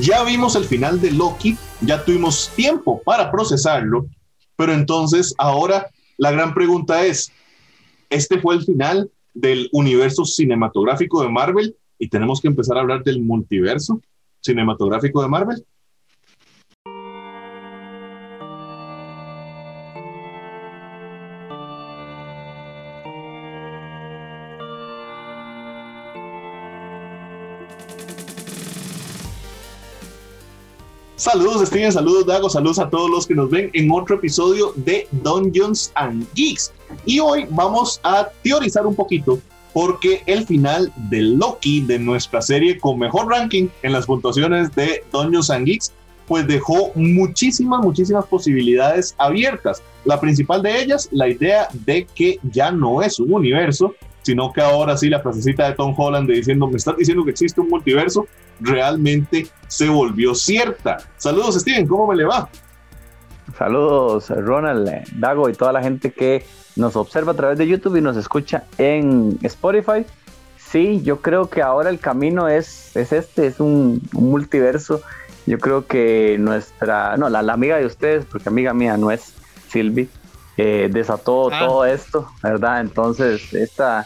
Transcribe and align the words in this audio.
ya 0.00 0.22
vimos 0.24 0.56
el 0.56 0.64
final 0.64 1.00
de 1.00 1.10
Loki, 1.10 1.56
ya 1.80 2.04
tuvimos 2.04 2.50
tiempo 2.54 3.02
para 3.02 3.30
procesarlo, 3.30 4.06
pero 4.56 4.72
entonces 4.72 5.34
ahora 5.38 5.88
la 6.16 6.30
gran 6.30 6.54
pregunta 6.54 7.04
es, 7.06 7.32
¿este 8.10 8.40
fue 8.40 8.56
el 8.56 8.64
final 8.64 9.10
del 9.34 9.68
universo 9.72 10.24
cinematográfico 10.24 11.22
de 11.22 11.28
Marvel 11.28 11.76
y 11.98 12.08
tenemos 12.08 12.40
que 12.40 12.48
empezar 12.48 12.76
a 12.76 12.80
hablar 12.80 13.04
del 13.04 13.22
multiverso 13.22 14.00
cinematográfico 14.40 15.22
de 15.22 15.28
Marvel? 15.28 15.64
Saludos 31.30 31.68
Steven, 31.68 31.92
saludos 31.92 32.24
Dago, 32.24 32.48
saludos 32.48 32.78
a 32.78 32.88
todos 32.88 33.10
los 33.10 33.26
que 33.26 33.34
nos 33.34 33.50
ven 33.50 33.68
en 33.74 33.90
otro 33.90 34.16
episodio 34.16 34.72
de 34.76 35.06
Dungeons 35.10 35.92
and 35.94 36.26
Geeks. 36.32 36.72
Y 37.04 37.20
hoy 37.20 37.46
vamos 37.50 38.00
a 38.02 38.30
teorizar 38.42 38.86
un 38.86 38.94
poquito 38.94 39.38
porque 39.74 40.22
el 40.24 40.46
final 40.46 40.90
de 41.10 41.20
Loki, 41.20 41.82
de 41.82 41.98
nuestra 41.98 42.40
serie 42.40 42.78
con 42.78 42.98
mejor 42.98 43.28
ranking 43.28 43.68
en 43.82 43.92
las 43.92 44.06
puntuaciones 44.06 44.74
de 44.74 45.04
Dungeons 45.12 45.50
and 45.50 45.66
Geeks, 45.66 45.92
pues 46.26 46.46
dejó 46.46 46.92
muchísimas, 46.94 47.84
muchísimas 47.84 48.24
posibilidades 48.24 49.14
abiertas. 49.18 49.82
La 50.06 50.18
principal 50.18 50.62
de 50.62 50.80
ellas, 50.80 51.10
la 51.12 51.28
idea 51.28 51.68
de 51.84 52.06
que 52.06 52.38
ya 52.50 52.72
no 52.72 53.02
es 53.02 53.20
un 53.20 53.34
universo, 53.34 53.94
sino 54.28 54.52
que 54.52 54.60
ahora 54.60 54.94
sí 54.94 55.08
la 55.08 55.20
frasecita 55.20 55.66
de 55.66 55.74
Tom 55.74 55.94
Holland 55.96 56.28
de 56.28 56.34
diciendo, 56.34 56.66
me 56.66 56.76
estás 56.76 56.98
diciendo 56.98 57.24
que 57.24 57.30
existe 57.30 57.62
un 57.62 57.70
multiverso, 57.70 58.26
realmente 58.60 59.46
se 59.68 59.88
volvió 59.88 60.34
cierta. 60.34 60.98
Saludos, 61.16 61.54
Steven, 61.54 61.86
¿cómo 61.86 62.06
me 62.08 62.14
le 62.14 62.26
va? 62.26 62.46
Saludos, 63.56 64.28
Ronald, 64.28 64.86
Dago 65.14 65.48
y 65.48 65.54
toda 65.54 65.72
la 65.72 65.82
gente 65.82 66.12
que 66.12 66.44
nos 66.76 66.94
observa 66.94 67.32
a 67.32 67.36
través 67.36 67.56
de 67.56 67.66
YouTube 67.66 67.96
y 67.96 68.02
nos 68.02 68.18
escucha 68.18 68.64
en 68.76 69.38
Spotify. 69.44 70.04
Sí, 70.58 71.00
yo 71.02 71.22
creo 71.22 71.48
que 71.48 71.62
ahora 71.62 71.88
el 71.88 71.98
camino 71.98 72.48
es, 72.48 72.94
es 72.98 73.14
este, 73.14 73.46
es 73.46 73.60
un, 73.60 74.02
multiverso. 74.12 75.00
Yo 75.46 75.58
creo 75.58 75.86
que 75.86 76.36
nuestra, 76.38 77.16
no, 77.16 77.30
la, 77.30 77.40
amiga 77.50 77.78
de 77.78 77.86
ustedes, 77.86 78.26
porque 78.26 78.50
amiga 78.50 78.74
mía 78.74 78.98
no 78.98 79.10
es 79.10 79.32
Silvi, 79.70 80.06
eh, 80.58 80.90
desató 80.92 81.50
ah. 81.50 81.58
todo 81.60 81.86
esto, 81.86 82.28
¿verdad? 82.42 82.80
Entonces, 82.80 83.54
esta, 83.54 84.04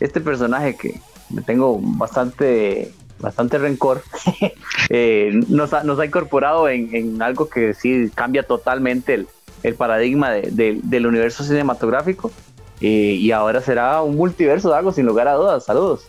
este 0.00 0.20
personaje 0.20 0.76
que 0.76 1.00
me 1.30 1.42
tengo 1.42 1.78
bastante 1.80 2.92
bastante 3.20 3.58
rencor, 3.58 4.02
eh, 4.90 5.30
nos, 5.48 5.72
ha, 5.72 6.04
incorporado 6.04 6.68
en, 6.68 7.20
algo 7.20 7.48
que 7.48 7.74
sí 7.74 8.10
cambia 8.14 8.44
totalmente 8.44 9.26
el, 9.62 9.74
paradigma 9.74 10.30
del 10.30 11.06
universo 11.06 11.42
cinematográfico. 11.44 12.30
Eh, 12.80 13.16
y 13.18 13.32
ahora 13.32 13.60
será 13.60 14.02
un 14.02 14.16
multiverso 14.16 14.70
de 14.70 14.76
algo, 14.76 14.92
sin 14.92 15.04
lugar 15.04 15.26
a 15.26 15.34
dudas. 15.34 15.64
Saludos. 15.64 16.06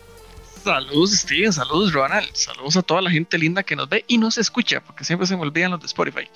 Saludos 0.62 1.12
Steven, 1.12 1.54
saludos 1.54 1.94
Ronald, 1.94 2.28
saludos 2.34 2.76
a 2.76 2.82
toda 2.82 3.00
la 3.00 3.10
gente 3.10 3.38
linda 3.38 3.62
que 3.62 3.74
nos 3.74 3.88
ve 3.88 4.04
y 4.06 4.18
nos 4.18 4.36
escucha, 4.36 4.82
porque 4.82 5.04
siempre 5.04 5.26
se 5.26 5.34
me 5.34 5.40
olvidan 5.40 5.70
los 5.70 5.80
de 5.80 5.86
Spotify. 5.86 6.28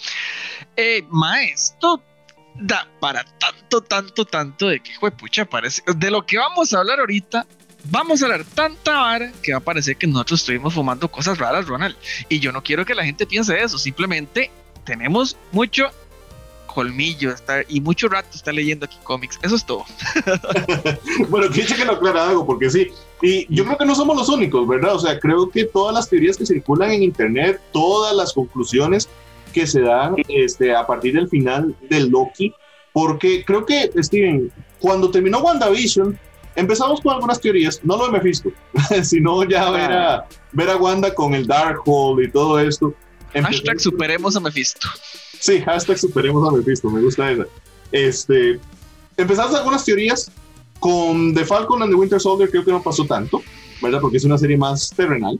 Eh, 0.77 1.05
maestro, 1.11 2.03
da 2.55 2.89
para 3.01 3.25
tanto, 3.25 3.81
tanto, 3.81 4.25
tanto 4.25 4.69
de 4.69 4.81
que, 4.81 4.93
pucha, 5.11 5.45
parece, 5.45 5.83
de 5.97 6.11
lo 6.11 6.25
que 6.25 6.39
vamos 6.39 6.73
a 6.73 6.79
hablar 6.79 7.01
ahorita, 7.01 7.47
vamos 7.85 8.23
a 8.23 8.27
hablar 8.27 8.45
tanta 8.45 8.93
vara 8.93 9.33
que 9.43 9.53
va 9.53 9.59
a 9.59 9.61
parecer 9.61 9.97
que 9.97 10.07
nosotros 10.07 10.41
estuvimos 10.41 10.75
fumando 10.75 11.11
cosas 11.11 11.39
raras, 11.39 11.67
Ronald. 11.67 11.97
Y 12.29 12.41
yo 12.41 12.53
no 12.53 12.63
quiero 12.63 12.85
que 12.85 12.95
la 12.95 13.05
gente 13.05 13.27
piense 13.27 13.61
eso, 13.63 13.79
simplemente 13.79 14.51
tenemos 14.85 15.37
mucho 15.53 15.91
colmillo 16.67 17.31
estar, 17.31 17.65
y 17.69 17.81
mucho 17.81 18.09
rato 18.09 18.31
está 18.35 18.53
leyendo 18.53 18.87
aquí 18.87 18.99
cómics. 19.05 19.39
Eso 19.43 19.55
es 19.55 19.65
todo. 19.65 19.85
bueno, 21.29 21.48
que 21.51 21.64
que 21.64 21.85
lo 21.85 21.93
aclara 21.93 22.29
algo, 22.29 22.45
porque 22.45 22.69
sí. 22.69 22.89
Y 23.23 23.47
yo 23.55 23.64
creo 23.64 23.79
que 23.79 23.87
no 23.87 23.95
somos 23.95 24.17
los 24.17 24.29
únicos, 24.29 24.67
¿verdad? 24.67 24.97
O 24.97 24.98
sea, 24.98 25.19
creo 25.20 25.48
que 25.48 25.64
todas 25.64 25.95
las 25.95 26.11
teorías 26.11 26.37
que 26.37 26.45
circulan 26.45 26.91
en 26.91 27.05
Internet, 27.05 27.61
todas 27.73 28.14
las 28.14 28.33
conclusiones 28.33 29.09
que 29.55 29.67
se 29.67 29.81
dan 29.81 30.17
este, 30.29 30.75
a 30.75 30.85
partir 30.85 31.15
del 31.15 31.29
final 31.29 31.75
del 31.89 32.09
Loki, 32.09 32.53
porque 32.92 33.45
creo 33.45 33.65
que, 33.65 33.91
Steven, 34.03 34.53
cuando 34.81 35.11
terminó 35.11 35.39
WandaVision, 35.39 36.19
empezamos 36.57 37.01
con 37.01 37.15
algunas 37.15 37.41
teorías, 37.41 37.81
no 37.85 37.97
lo 37.97 38.07
de 38.07 38.13
Mephisto, 38.13 38.51
sino 39.03 39.45
ya 39.45 39.70
ver 39.70 39.93
a, 39.93 40.27
ver 40.53 40.70
a 40.70 40.77
Wanda 40.77 41.14
con 41.14 41.35
el 41.35 41.47
Darkhold 41.47 42.25
y 42.25 42.31
todo 42.31 42.59
esto. 42.59 42.93
Hashtag 43.33 43.81
superemos 43.81 44.37
a 44.37 44.41
Mephisto. 44.41 44.89
Sí, 45.39 45.61
hashtag 45.61 45.98
superemos 45.98 46.48
a 46.48 46.57
Mephisto, 46.57 46.91
me 46.91 47.01
gusta 47.01 47.31
esa. 47.31 47.47
Este, 47.93 48.59
empezamos 49.17 49.55
algunas 49.55 49.85
teorías 49.85 50.31
con 50.81 51.33
The 51.33 51.45
Falcon 51.45 51.83
and 51.83 51.93
the 51.93 51.97
Winter 51.97 52.20
Soldier, 52.20 52.51
creo 52.51 52.64
que 52.64 52.73
no 52.73 52.83
pasó 52.83 53.05
tanto, 53.05 53.41
¿verdad? 53.81 54.01
Porque 54.01 54.17
es 54.17 54.25
una 54.25 54.37
serie 54.37 54.57
más 54.57 54.91
terrenal. 54.91 55.39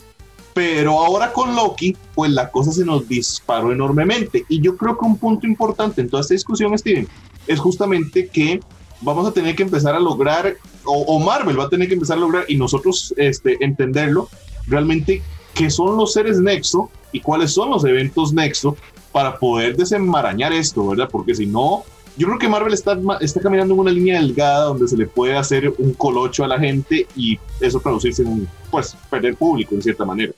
Pero 0.55 1.05
ahora 1.05 1.33
con 1.33 1.55
Loki, 1.55 1.97
pues 2.15 2.31
la 2.31 2.51
cosa 2.51 2.73
se 2.73 2.85
nos 2.85 3.07
disparó 3.09 3.73
enormemente. 3.73 4.47
Y 4.49 4.61
yo 4.61 4.77
creo 4.77 4.97
que 4.97 5.05
un 5.05 5.19
punto 5.19 5.47
importante 5.47 6.01
en 6.01 6.09
toda 6.09 6.21
esta 6.23 6.35
discusión, 6.35 6.77
Steven, 6.79 7.09
es 7.47 7.59
justamente 7.59 8.29
que 8.29 8.61
vamos 9.01 9.27
a 9.27 9.33
tener 9.33 9.55
que 9.57 9.65
empezar 9.65 9.95
a 9.95 10.01
lograr, 10.01 10.57
o, 10.85 11.19
Marvel 11.19 11.59
va 11.59 11.65
a 11.65 11.69
tener 11.69 11.89
que 11.89 11.95
empezar 11.95 12.17
a 12.17 12.21
lograr, 12.21 12.45
y 12.49 12.57
nosotros 12.57 13.13
este, 13.17 13.63
entenderlo, 13.65 14.29
realmente 14.67 15.23
qué 15.55 15.71
son 15.71 15.97
los 15.97 16.13
seres 16.13 16.41
Nexo 16.41 16.91
y 17.13 17.21
cuáles 17.21 17.53
son 17.53 17.71
los 17.71 17.85
eventos 17.85 18.33
Nexo 18.33 18.77
para 19.13 19.39
poder 19.39 19.77
desenmarañar 19.77 20.53
esto, 20.53 20.87
¿verdad? 20.87 21.09
Porque 21.11 21.35
si 21.35 21.47
no, 21.47 21.85
yo 22.17 22.27
creo 22.29 22.39
que 22.39 22.49
Marvel 22.49 22.73
está, 22.73 22.97
está 23.21 23.41
caminando 23.41 23.75
en 23.75 23.81
una 23.81 23.91
línea 23.91 24.21
delgada 24.21 24.67
donde 24.67 24.87
se 24.87 24.97
le 24.97 25.07
puede 25.07 25.37
hacer 25.37 25.73
un 25.79 25.93
colocho 25.95 26.45
a 26.45 26.49
la 26.49 26.59
gente 26.59 27.07
y 27.17 27.39
eso 27.61 27.81
traducirse 27.81 28.23
en 28.23 28.29
un, 28.29 28.49
pues, 28.71 28.97
perder 29.11 29.35
público 29.35 29.75
en 29.75 29.83
cierta 29.83 30.05
manera. 30.05 30.33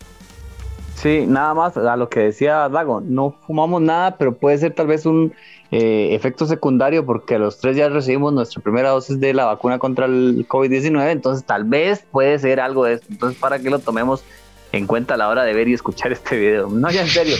Sí, 0.94 1.24
nada 1.26 1.52
más 1.52 1.76
a 1.76 1.94
lo 1.96 2.08
que 2.08 2.20
decía 2.20 2.68
Dago, 2.70 3.02
no 3.02 3.36
fumamos 3.46 3.82
nada, 3.82 4.16
pero 4.16 4.34
puede 4.34 4.56
ser 4.56 4.72
tal 4.72 4.86
vez 4.86 5.04
un 5.04 5.34
eh, 5.70 6.08
efecto 6.12 6.46
secundario 6.46 7.04
porque 7.04 7.38
los 7.38 7.58
tres 7.58 7.76
ya 7.76 7.90
recibimos 7.90 8.32
nuestra 8.32 8.62
primera 8.62 8.88
dosis 8.88 9.20
de 9.20 9.34
la 9.34 9.44
vacuna 9.44 9.78
contra 9.78 10.06
el 10.06 10.46
COVID-19, 10.48 11.10
entonces 11.10 11.44
tal 11.44 11.64
vez 11.64 12.06
puede 12.10 12.38
ser 12.38 12.60
algo 12.60 12.84
de 12.84 12.94
esto. 12.94 13.06
Entonces, 13.10 13.38
para 13.38 13.58
que 13.58 13.68
lo 13.68 13.78
tomemos 13.78 14.24
en 14.72 14.86
cuenta 14.86 15.14
a 15.14 15.16
la 15.18 15.28
hora 15.28 15.44
de 15.44 15.52
ver 15.52 15.68
y 15.68 15.74
escuchar 15.74 16.12
este 16.12 16.38
video. 16.38 16.68
No, 16.68 16.90
ya 16.90 17.02
en 17.02 17.08
serio. 17.08 17.36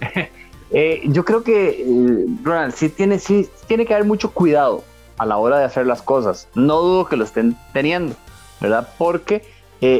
Eh, 0.70 1.02
yo 1.06 1.24
creo 1.24 1.42
que, 1.42 1.82
eh, 1.82 2.26
Ronald, 2.42 2.74
sí 2.74 2.88
tiene, 2.88 3.18
sí 3.18 3.48
tiene 3.66 3.86
que 3.86 3.94
haber 3.94 4.06
mucho 4.06 4.32
cuidado 4.32 4.82
a 5.18 5.26
la 5.26 5.36
hora 5.38 5.58
de 5.58 5.64
hacer 5.64 5.86
las 5.86 6.02
cosas. 6.02 6.48
No 6.54 6.80
dudo 6.80 7.06
que 7.06 7.16
lo 7.16 7.24
estén 7.24 7.56
teniendo, 7.72 8.14
¿verdad? 8.60 8.88
Porque 8.98 9.42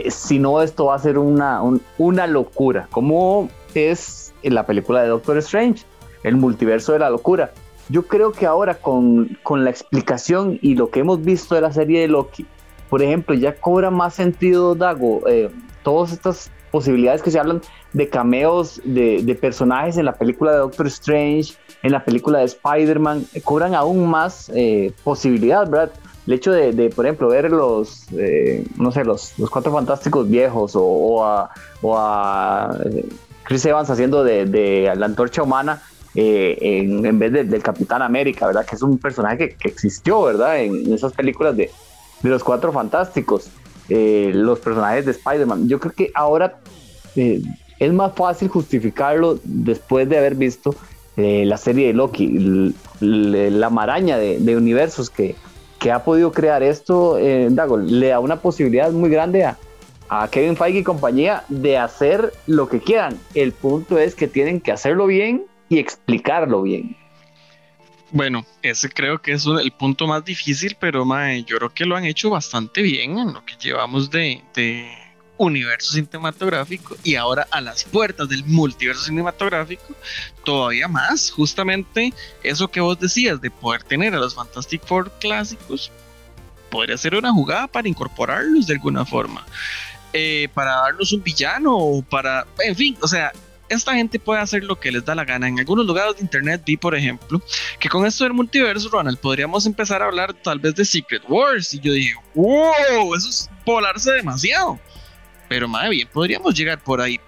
si 0.08 0.38
no, 0.38 0.62
esto 0.62 0.86
va 0.86 0.96
a 0.96 0.98
ser 0.98 1.18
una, 1.18 1.60
una 1.98 2.26
locura, 2.26 2.88
como 2.90 3.50
es 3.74 4.32
en 4.42 4.54
la 4.54 4.66
película 4.66 5.02
de 5.02 5.08
Doctor 5.08 5.38
Strange 5.38 5.84
el 6.22 6.36
multiverso 6.36 6.92
de 6.92 6.98
la 6.98 7.10
locura. 7.10 7.52
Yo 7.88 8.06
creo 8.06 8.32
que 8.32 8.46
ahora 8.46 8.74
con, 8.74 9.38
con 9.42 9.64
la 9.64 9.70
explicación 9.70 10.58
y 10.60 10.74
lo 10.74 10.90
que 10.90 11.00
hemos 11.00 11.22
visto 11.22 11.54
de 11.54 11.60
la 11.60 11.72
serie 11.72 12.00
de 12.00 12.08
Loki, 12.08 12.46
por 12.90 13.02
ejemplo, 13.02 13.34
ya 13.34 13.54
cobra 13.54 13.90
más 13.90 14.14
sentido, 14.14 14.74
Dago, 14.74 15.22
eh, 15.28 15.50
todas 15.84 16.12
posibilidades 16.76 17.22
que 17.22 17.30
se 17.30 17.38
hablan 17.38 17.62
de 17.94 18.06
cameos 18.10 18.82
de, 18.84 19.38
personajes 19.40 19.96
en 19.96 20.04
la 20.04 20.12
película 20.12 20.52
de 20.52 20.58
Doctor 20.58 20.88
Strange, 20.88 21.54
en 21.82 21.92
la 21.92 22.04
película 22.04 22.40
de 22.40 22.44
Spider-Man, 22.44 23.24
eh, 23.32 23.40
cobran 23.40 23.74
aún 23.74 24.10
más 24.10 24.50
eh, 24.54 24.92
posibilidad, 25.02 25.66
¿verdad? 25.70 25.90
El 26.26 26.34
hecho 26.34 26.52
de, 26.52 26.90
por 26.90 27.06
ejemplo, 27.06 27.28
ver 27.28 27.50
los, 27.50 28.08
no 28.76 28.90
sé, 28.92 29.04
los, 29.04 29.38
los 29.38 29.48
cuatro 29.48 29.72
fantásticos 29.72 30.28
viejos 30.28 30.76
o, 30.76 30.82
o 30.82 31.24
a, 31.24 31.50
a 31.96 32.76
Chris 33.44 33.64
Evans 33.64 33.88
haciendo 33.88 34.22
de, 34.22 34.92
la 34.94 35.06
antorcha 35.06 35.42
humana, 35.42 35.80
eh, 36.14 36.58
en, 36.60 37.18
vez 37.18 37.32
del 37.32 37.62
Capitán 37.62 38.02
América, 38.02 38.46
¿verdad? 38.46 38.66
Que 38.66 38.76
es 38.76 38.82
un 38.82 38.98
personaje 38.98 39.56
que, 39.56 39.68
existió, 39.68 40.22
¿verdad? 40.22 40.60
En, 40.60 40.92
esas 40.92 41.14
películas 41.14 41.56
de, 41.56 41.70
de, 42.22 42.28
los 42.28 42.44
Cuatro 42.44 42.70
Fantásticos, 42.72 43.48
eh, 43.88 44.30
los 44.34 44.58
personajes 44.60 45.04
de 45.04 45.12
Spider-Man. 45.12 45.68
Yo 45.68 45.80
creo 45.80 45.92
que 45.92 46.10
ahora 46.14 46.58
eh, 47.14 47.42
es 47.78 47.92
más 47.92 48.12
fácil 48.14 48.48
justificarlo 48.48 49.38
después 49.44 50.08
de 50.08 50.18
haber 50.18 50.34
visto 50.34 50.74
la 51.18 51.56
serie 51.56 51.86
de 51.86 51.92
Loki, 51.94 52.74
la 53.00 53.70
maraña 53.70 54.18
de, 54.18 54.54
universos 54.54 55.08
que, 55.08 55.34
que, 55.78 55.90
ha 55.90 56.04
podido 56.04 56.30
crear 56.30 56.62
esto, 56.62 57.16
Dago, 57.48 57.78
le 57.78 58.08
da 58.08 58.20
una 58.20 58.36
posibilidad 58.36 58.92
muy 58.92 59.08
grande 59.08 59.42
a 60.10 60.28
Kevin 60.30 60.58
Feige 60.58 60.80
y 60.80 60.82
compañía 60.82 61.44
de 61.48 61.78
hacer 61.78 62.34
lo 62.46 62.68
que 62.68 62.80
quieran. 62.80 63.18
El 63.32 63.52
punto 63.52 63.98
es 63.98 64.14
que 64.14 64.28
tienen 64.28 64.60
que 64.60 64.72
hacerlo 64.72 65.06
bien 65.06 65.46
y 65.70 65.78
explicarlo 65.78 66.60
bien. 66.60 66.96
Bueno, 68.12 68.46
ese 68.62 68.88
creo 68.88 69.20
que 69.20 69.32
es 69.32 69.46
el 69.46 69.72
punto 69.72 70.06
más 70.06 70.24
difícil, 70.24 70.76
pero 70.78 71.04
mae, 71.04 71.42
yo 71.42 71.56
creo 71.58 71.74
que 71.74 71.84
lo 71.84 71.96
han 71.96 72.04
hecho 72.04 72.30
bastante 72.30 72.82
bien 72.82 73.18
en 73.18 73.32
lo 73.32 73.44
que 73.44 73.56
llevamos 73.60 74.10
de, 74.10 74.42
universo 75.38 75.92
cinematográfico 75.92 76.96
y 77.04 77.14
ahora 77.16 77.46
a 77.50 77.60
las 77.60 77.84
puertas 77.84 78.28
del 78.28 78.42
multiverso 78.44 79.04
cinematográfico, 79.04 79.94
todavía 80.44 80.88
más, 80.88 81.30
justamente 81.30 82.14
eso 82.42 82.68
que 82.68 82.80
vos 82.80 82.98
decías 82.98 83.38
de 83.40 83.50
poder 83.50 83.82
tener 83.82 84.14
a 84.14 84.18
los 84.18 84.34
Fantastic 84.34 84.82
Four 84.86 85.10
clásicos, 85.20 85.90
podría 86.70 86.96
ser 86.96 87.16
una 87.16 87.32
jugada 87.32 87.66
para 87.66 87.88
incorporarlos 87.88 88.66
de 88.66 88.74
alguna 88.74 89.04
forma, 89.04 89.44
eh, 90.14 90.48
para 90.54 90.76
darnos 90.76 91.12
un 91.12 91.22
villano 91.22 91.76
o 91.76 92.02
para, 92.02 92.46
en 92.60 92.74
fin, 92.74 92.96
o 93.02 93.08
sea, 93.08 93.30
esta 93.68 93.94
gente 93.94 94.18
puede 94.18 94.40
hacer 94.40 94.64
lo 94.64 94.78
que 94.78 94.92
les 94.92 95.04
da 95.04 95.14
la 95.14 95.24
gana. 95.24 95.48
En 95.48 95.58
algunos 95.58 95.86
lugares 95.86 96.16
de 96.16 96.22
internet 96.22 96.62
vi, 96.64 96.76
por 96.76 96.94
ejemplo, 96.94 97.40
que 97.78 97.88
con 97.88 98.06
esto 98.06 98.24
del 98.24 98.32
multiverso, 98.32 98.88
Ronald, 98.88 99.18
podríamos 99.18 99.66
empezar 99.66 100.02
a 100.02 100.06
hablar 100.06 100.34
tal 100.34 100.58
vez 100.58 100.74
de 100.74 100.84
Secret 100.84 101.22
Wars. 101.28 101.74
Y 101.74 101.80
yo 101.80 101.92
dije, 101.92 102.14
wow, 102.34 103.14
eso 103.16 103.28
es 103.28 103.50
volarse 103.64 104.12
demasiado. 104.12 104.78
Pero 105.48 105.68
más 105.68 105.88
bien, 105.90 106.08
podríamos 106.12 106.54
llegar 106.54 106.82
por 106.82 107.00
ahí 107.00 107.20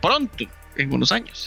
pronto, 0.00 0.44
en 0.76 0.92
unos 0.92 1.12
años. 1.12 1.46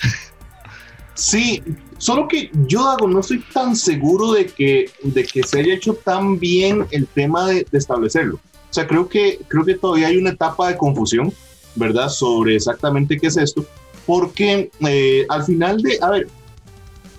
Sí, 1.13 1.63
solo 1.97 2.27
que 2.27 2.51
yo 2.67 2.87
hago, 2.87 3.07
no 3.07 3.21
estoy 3.21 3.39
tan 3.51 3.75
seguro 3.75 4.33
de 4.33 4.45
que, 4.45 4.91
de 5.01 5.25
que 5.25 5.41
se 5.41 5.61
haya 5.61 5.73
hecho 5.73 5.95
tan 5.95 6.37
bien 6.37 6.85
el 6.91 7.07
tema 7.07 7.47
de, 7.47 7.65
de 7.71 7.77
establecerlo. 7.77 8.35
O 8.69 8.73
sea, 8.73 8.85
creo 8.85 9.09
que, 9.09 9.39
creo 9.47 9.65
que 9.65 9.73
todavía 9.73 10.09
hay 10.09 10.17
una 10.17 10.29
etapa 10.29 10.67
de 10.67 10.77
confusión, 10.77 11.33
¿verdad? 11.73 12.09
Sobre 12.09 12.55
exactamente 12.55 13.17
qué 13.17 13.27
es 13.27 13.37
esto 13.37 13.65
porque 14.07 14.71
eh, 14.87 15.25
al 15.29 15.43
final 15.43 15.81
de, 15.81 15.99
a 16.01 16.09
ver, 16.09 16.27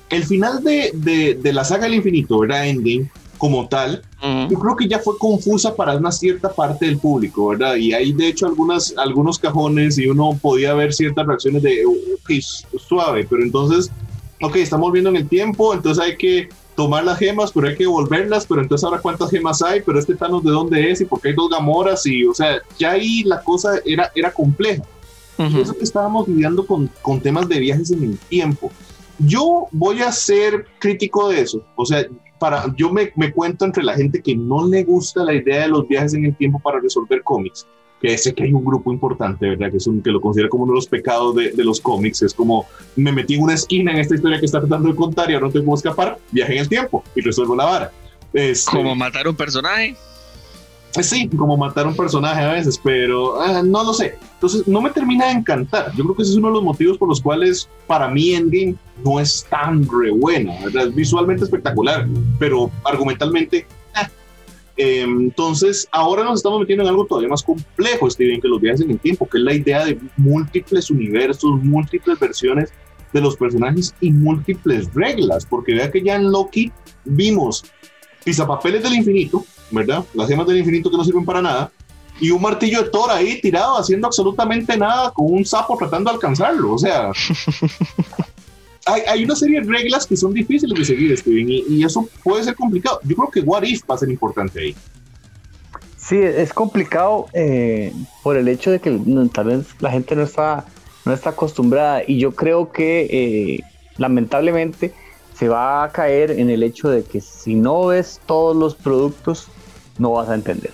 el 0.09 0.25
final 0.25 0.65
de, 0.65 1.37
de, 1.41 1.53
la 1.53 1.63
saga 1.63 1.85
del 1.85 1.95
infinito, 1.95 2.41
¿verdad? 2.41 2.67
Endgame, 2.67 3.11
como 3.37 3.69
tal, 3.69 4.03
yo 4.51 4.59
creo 4.59 4.75
que 4.75 4.89
ya 4.89 4.99
fue 4.99 5.17
confusa 5.17 5.77
para 5.77 5.97
una 5.97 6.11
cierta 6.11 6.53
parte 6.53 6.87
del 6.87 6.99
público, 6.99 7.49
¿verdad? 7.49 7.77
Y 7.77 7.93
hay 7.93 8.13
de 8.13 8.27
hecho 8.27 8.47
algunas, 8.47 8.95
algunos 8.97 9.39
cajones 9.39 9.97
y 9.99 10.09
uno 10.09 10.37
podía 10.41 10.75
ver 10.75 10.93
ciertas 10.93 11.25
reacciones 11.27 11.63
de, 11.63 11.85
ok, 11.87 12.31
suave, 12.79 13.27
pero 13.29 13.43
entonces, 13.43 13.93
ok, 14.41 14.57
estamos 14.57 14.91
viendo 14.91 15.11
en 15.11 15.17
el 15.17 15.29
tiempo, 15.29 15.73
entonces 15.73 16.03
hay 16.03 16.17
que 16.17 16.49
tomar 16.75 17.05
las 17.05 17.19
gemas, 17.19 17.53
pero 17.53 17.69
hay 17.69 17.77
que 17.77 17.85
devolverlas, 17.85 18.47
pero 18.47 18.63
entonces 18.63 18.85
ahora 18.85 19.03
cuántas 19.03 19.31
gemas 19.31 19.63
hay, 19.63 19.83
pero 19.83 19.99
este 19.99 20.17
Thanos 20.17 20.43
de 20.43 20.51
dónde 20.51 20.91
es 20.91 21.01
y 21.01 21.05
por 21.05 21.21
qué 21.21 21.29
hay 21.29 21.35
dos 21.35 21.51
Gamoras 21.51 22.07
y, 22.07 22.25
o 22.25 22.35
sea, 22.35 22.61
ya 22.79 22.93
ahí 22.93 23.23
la 23.25 23.43
cosa 23.43 23.75
era, 23.85 24.11
era 24.15 24.33
compleja. 24.33 24.83
Eso 25.39 25.77
que 25.77 25.85
estábamos 25.85 26.27
lidiando 26.27 26.67
con, 26.67 26.91
con 27.01 27.21
temas 27.21 27.49
de 27.49 27.61
viajes 27.61 27.93
en 27.93 28.03
el 28.03 28.19
tiempo. 28.19 28.73
Yo 29.19 29.67
voy 29.71 30.03
a 30.03 30.11
ser 30.11 30.67
crítico 30.79 31.29
de 31.29 31.43
eso. 31.43 31.65
O 31.77 31.87
sea, 31.87 32.05
para, 32.39 32.73
yo 32.77 32.93
me, 32.93 33.13
me, 33.17 33.33
cuento 33.33 33.65
entre 33.65 33.85
la 33.85 33.95
gente 33.95 34.21
que 34.21 34.37
no 34.37 34.67
le 34.67 34.85
gusta 34.85 35.25
la 35.25 35.35
idea 35.35 35.63
de 35.63 35.69
los 35.69 35.87
viajes 35.87 36.15
en 36.15 36.25
el 36.25 36.37
tiempo 36.37 36.59
para 36.59 36.81
resolver 36.81 37.23
cómics. 37.23 37.67
Que 38.01 38.17
sé 38.17 38.33
que 38.33 38.45
hay 38.45 38.53
un 38.53 38.65
grupo 38.65 38.93
importante, 38.93 39.49
¿verdad? 39.49 39.71
Que, 39.71 39.79
es 39.79 39.87
un, 39.89 40.03
que 40.03 40.11
lo 40.11 40.21
considera 40.21 40.49
como 40.49 40.65
uno 40.65 40.73
de 40.73 40.77
los 40.77 40.87
pecados 40.87 41.35
de, 41.35 41.51
de, 41.51 41.65
los 41.65 41.81
cómics. 41.81 42.23
Es 42.23 42.33
como, 42.33 42.67
me 42.95 43.11
metí 43.11 43.35
en 43.35 43.43
una 43.43 43.55
esquina 43.55 43.93
en 43.93 43.99
esta 43.99 44.15
historia 44.15 44.39
que 44.39 44.47
está 44.47 44.61
tratando 44.61 44.89
de 44.89 44.95
contar 44.95 45.31
y 45.31 45.35
ahora 45.35 45.47
no 45.47 45.53
tengo 45.53 45.67
cómo 45.67 45.77
escapar, 45.77 46.19
viaje 46.31 46.53
en 46.55 46.59
el 46.61 46.69
tiempo 46.69 47.03
y 47.17 47.21
resuelvo 47.21 47.57
la 47.57 47.65
vara. 47.65 47.93
Este, 48.33 48.71
como 48.71 48.95
matar 48.95 49.27
un 49.27 49.35
personaje. 49.35 49.97
Sí, 50.91 51.29
como 51.29 51.57
matar 51.57 51.87
un 51.87 51.95
personaje 51.95 52.43
a 52.43 52.53
veces, 52.53 52.81
pero 52.83 53.41
ah, 53.41 53.63
no 53.63 53.85
lo 53.85 53.93
sé. 53.93 54.17
Entonces, 54.35 54.67
no 54.67 54.81
me 54.81 54.91
termina 54.91 55.27
de 55.27 55.33
encantar. 55.33 55.93
Yo 55.95 56.05
creo 56.05 56.17
que 56.17 56.23
ese 56.23 56.33
es 56.33 56.39
uno 56.39 56.49
de 56.49 56.55
los 56.55 56.63
motivos 56.63 56.99
por 56.99 57.09
los 57.09 57.21
cuales 57.21 57.69
para 57.87 58.09
mí 58.09 58.33
Endgame 58.33 58.75
no 59.05 59.21
es 59.21 59.47
tan 59.49 59.87
re 59.89 60.11
buena. 60.11 60.55
Visualmente 60.95 61.45
espectacular, 61.45 62.07
pero 62.39 62.71
argumentalmente... 62.85 63.67
Ah. 63.95 64.09
entonces, 64.77 65.89
ahora 65.93 66.25
nos 66.25 66.41
estamos 66.41 66.61
metiendo 66.61 66.85
en 66.85 66.91
algo 66.91 67.05
todavía 67.05 67.29
más 67.29 67.43
complejo, 67.43 68.11
Steven, 68.11 68.41
que 68.41 68.49
los 68.49 68.61
viajes 68.61 68.81
en 68.81 68.91
el 68.91 68.99
tiempo, 68.99 69.29
que 69.29 69.39
es 69.39 69.45
la 69.45 69.55
idea 69.55 69.85
de 69.85 69.99
múltiples 70.17 70.91
universos, 70.91 71.63
múltiples 71.63 72.19
versiones 72.19 72.73
de 73.13 73.21
los 73.21 73.37
personajes 73.37 73.95
y 74.01 74.11
múltiples 74.11 74.93
reglas, 74.95 75.47
porque 75.47 75.75
vea 75.75 75.91
que 75.91 76.03
ya 76.03 76.17
en 76.17 76.31
Loki 76.31 76.73
vimos 77.05 77.65
pisapapeles 78.25 78.83
del 78.83 78.95
infinito, 78.95 79.45
¿verdad? 79.71 80.05
Las 80.15 80.29
gemas 80.29 80.47
del 80.47 80.59
infinito 80.59 80.91
que 80.91 80.97
no 80.97 81.05
sirven 81.05 81.25
para 81.25 81.43
nada, 81.43 81.71
y 82.21 82.31
un 82.31 82.43
martillo 82.43 82.83
de 82.83 82.91
Thor 82.91 83.11
ahí 83.11 83.41
tirado 83.41 83.79
haciendo 83.79 84.07
absolutamente 84.07 84.77
nada 84.77 85.11
con 85.13 85.33
un 85.33 85.45
sapo 85.45 85.77
tratando 85.77 86.11
de 86.11 86.15
alcanzarlo. 86.15 86.73
O 86.73 86.79
sea, 86.79 87.11
hay, 88.87 89.03
hay, 89.09 89.25
una 89.25 89.37
serie 89.37 89.61
de 89.61 89.69
reglas 89.71 90.07
que 90.07 90.17
son 90.17 90.33
difíciles 90.33 90.77
de 90.77 90.85
seguir, 90.85 91.17
Steven, 91.17 91.49
y, 91.49 91.65
y, 91.69 91.85
eso 91.85 92.09
puede 92.25 92.43
ser 92.45 92.57
complicado. 92.57 93.01
Yo 93.05 93.15
creo 93.15 93.31
que 93.31 93.41
What 93.41 93.63
If 93.63 93.83
va 93.89 93.95
a 93.95 93.99
ser 93.99 94.11
importante 94.11 94.61
ahí. 94.61 94.77
Sí, 96.09 96.17
es 96.17 96.55
complicado 96.55 97.27
eh, 97.35 97.93
por 98.23 98.39
el 98.39 98.49
hecho 98.49 98.71
de 98.71 98.81
que 98.81 98.99
tal 99.33 99.47
vez 99.47 99.67
la 99.81 99.91
gente 99.91 100.17
no 100.17 100.23
está, 100.23 100.65
no 101.05 101.13
está 101.13 101.31
acostumbrada 101.31 102.03
y 102.07 102.19
yo 102.19 102.33
creo 102.33 102.73
que 102.73 103.09
eh, 103.11 103.61
lamentablemente 103.99 104.95
se 105.35 105.49
va 105.49 105.85
a 105.85 105.93
caer 105.93 106.31
en 106.31 106.49
el 106.49 106.63
hecho 106.63 106.89
de 106.89 107.05
que 107.05 107.21
si 107.21 107.55
no 107.55 107.87
ves 107.87 108.23
todos 108.25 108.57
los 108.57 108.75
productos, 108.75 109.49
no 109.99 110.13
vas 110.13 110.29
a 110.29 110.35
entender. 110.35 110.73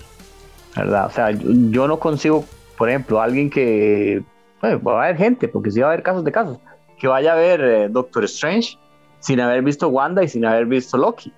¿Verdad? 0.75 1.07
O 1.07 1.09
sea, 1.09 1.31
yo, 1.31 1.87
no 1.87 1.99
consigo, 1.99 2.45
por 2.77 2.89
ejemplo, 2.89 3.21
alguien 3.21 3.49
que. 3.49 4.23
Bueno, 4.61 4.81
va 4.81 5.01
a 5.01 5.05
haber 5.05 5.17
gente, 5.17 5.47
porque 5.47 5.71
sí 5.71 5.79
va 5.79 5.87
a 5.87 5.91
haber 5.91 6.03
casos 6.03 6.23
de 6.23 6.31
casos, 6.31 6.59
que 6.99 7.07
vaya 7.07 7.33
a 7.33 7.35
ver 7.35 7.61
eh, 7.61 7.89
Doctor 7.89 8.23
Strange 8.25 8.77
sin 9.19 9.39
haber 9.39 9.61
visto 9.63 9.87
Wanda 9.87 10.23
y 10.23 10.27
sin 10.27 10.45
haber 10.45 10.65
visto 10.65 10.97
Loki. 10.97 11.29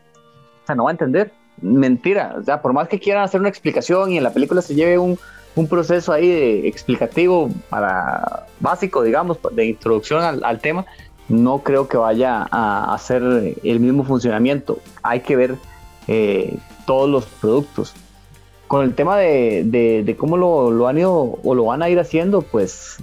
O 0.64 0.66
sea, 0.66 0.76
no 0.76 0.86
va 0.86 0.90
a 0.90 0.94
entender. 0.94 1.32
Mentira. 1.62 2.36
O 2.40 2.44
sea, 2.44 2.62
por 2.62 2.74
más 2.74 2.88
que 2.88 3.00
quieran 3.00 3.24
hacer 3.24 3.40
una 3.40 3.50
explicación 3.50 4.12
y 4.12 4.18
en 4.18 4.24
la 4.24 4.32
película 4.32 4.62
se 4.62 4.76
lleve 4.76 4.98
un, 4.98 5.18
un 5.56 5.68
proceso 5.68 6.14
ahí 6.14 6.28
de 6.28 6.68
explicativo 6.68 7.50
para 7.70 8.46
básico, 8.60 9.04
digamos, 9.04 9.40
de 9.52 9.66
introducción 9.66 10.24
al, 10.24 10.44
al 10.44 10.60
tema, 10.60 10.86
no 11.30 11.60
creo 11.60 11.88
que 11.88 11.98
vaya 11.98 12.48
a 12.52 12.94
hacer 12.94 13.22
el 13.64 13.80
mismo 13.80 14.04
funcionamiento. 14.04 14.80
Hay 15.04 15.22
que 15.22 15.36
ver 15.36 15.56
eh, 16.08 16.58
todos 16.88 17.10
los 17.10 17.26
productos. 17.26 17.94
Con 18.68 18.84
el 18.84 18.96
tema 18.96 19.18
de, 19.18 19.64
de, 20.04 20.16
cómo 20.16 20.38
lo, 20.38 20.72
lo, 20.72 20.88
han 20.88 20.98
ido 20.98 21.38
o 21.44 21.54
lo 21.54 21.66
van 21.66 21.84
a 21.84 21.90
ir 21.90 22.00
haciendo, 22.00 22.42
pues, 22.42 22.98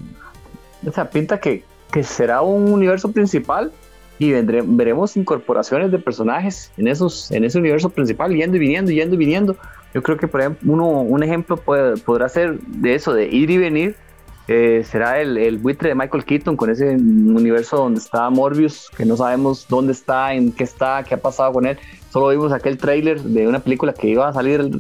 o 0.87 0.91
sea, 0.91 1.11
pinta 1.11 1.39
que, 1.39 1.63
que 1.93 2.03
será 2.03 2.43
un 2.43 2.73
universo 2.73 3.13
principal 3.13 3.71
y 4.19 4.33
vendré, 4.33 4.63
veremos 4.65 5.17
incorporaciones 5.17 5.93
de 5.93 5.99
personajes 5.99 6.73
en, 6.77 6.89
esos, 6.89 7.31
en 7.31 7.45
ese 7.45 7.59
universo 7.59 7.91
principal, 7.91 8.35
yendo 8.35 8.57
y 8.57 8.61
viniendo, 8.61 8.91
yendo 8.91 9.15
y 9.15 9.19
viniendo. 9.19 9.57
Yo 9.93 10.03
creo 10.03 10.17
que, 10.17 10.29
por 10.29 10.41
ejemplo, 10.41 10.73
uno, 10.73 10.87
un 11.03 11.23
ejemplo 11.23 11.57
puede, 11.57 11.97
podrá 11.99 12.29
ser 12.29 12.59
de 12.61 12.95
eso, 12.95 13.13
de 13.13 13.27
ir 13.27 13.51
y 13.51 13.59
venir 13.59 13.97
eh, 14.47 14.85
será 14.89 15.21
el, 15.21 15.39
el, 15.39 15.57
buitre 15.57 15.89
de 15.89 15.95
Michael 15.95 16.25
Keaton 16.25 16.57
con 16.57 16.69
ese 16.69 16.91
universo 16.91 17.79
donde 17.79 17.99
está 17.99 18.29
Morbius, 18.29 18.91
que 18.95 19.07
no 19.07 19.17
sabemos 19.17 19.67
dónde 19.69 19.93
está, 19.93 20.35
en 20.35 20.53
qué 20.53 20.65
está, 20.65 21.03
qué 21.03 21.15
ha 21.15 21.21
pasado 21.21 21.53
con 21.55 21.67
él. 21.67 21.79
Solo 22.13 22.29
vimos 22.29 22.53
aquel 22.53 22.77
trailer 22.77 23.23
de 23.23 23.49
una 23.49 23.61
película 23.61 23.95
que 23.95 24.09
iba 24.09 24.29
a 24.29 24.33
salir 24.33 24.71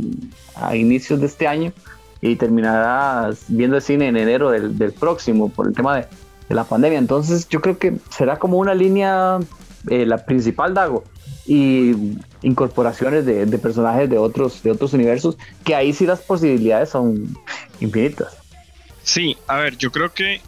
a 0.54 0.76
inicios 0.76 1.20
de 1.20 1.26
este 1.26 1.46
año 1.46 1.72
y 2.20 2.36
terminará 2.36 3.30
viendo 3.48 3.76
el 3.76 3.82
cine 3.82 4.08
en 4.08 4.16
enero 4.16 4.50
del, 4.50 4.76
del 4.76 4.92
próximo 4.92 5.48
por 5.48 5.66
el 5.66 5.74
tema 5.74 5.96
de, 5.96 6.06
de, 6.48 6.54
la 6.54 6.64
pandemia. 6.64 6.98
Entonces 6.98 7.48
yo 7.48 7.60
creo 7.62 7.78
que 7.78 7.96
será 8.10 8.38
como 8.38 8.58
una 8.58 8.74
línea, 8.74 9.38
eh, 9.88 10.04
la 10.04 10.18
principal 10.26 10.74
Dago, 10.74 11.04
y 11.46 12.16
incorporaciones 12.42 13.26
de, 13.26 13.46
de 13.46 13.58
personajes 13.58 14.08
de 14.08 14.18
otros, 14.18 14.62
de 14.62 14.70
otros 14.70 14.92
universos, 14.92 15.36
que 15.64 15.74
ahí 15.74 15.92
sí 15.92 16.06
las 16.06 16.20
posibilidades 16.20 16.90
son 16.90 17.36
infinitas. 17.80 18.43
Sí, 19.04 19.37
a 19.46 19.58
ver, 19.58 19.76
yo 19.76 19.92
creo 19.92 20.12
que 20.12 20.40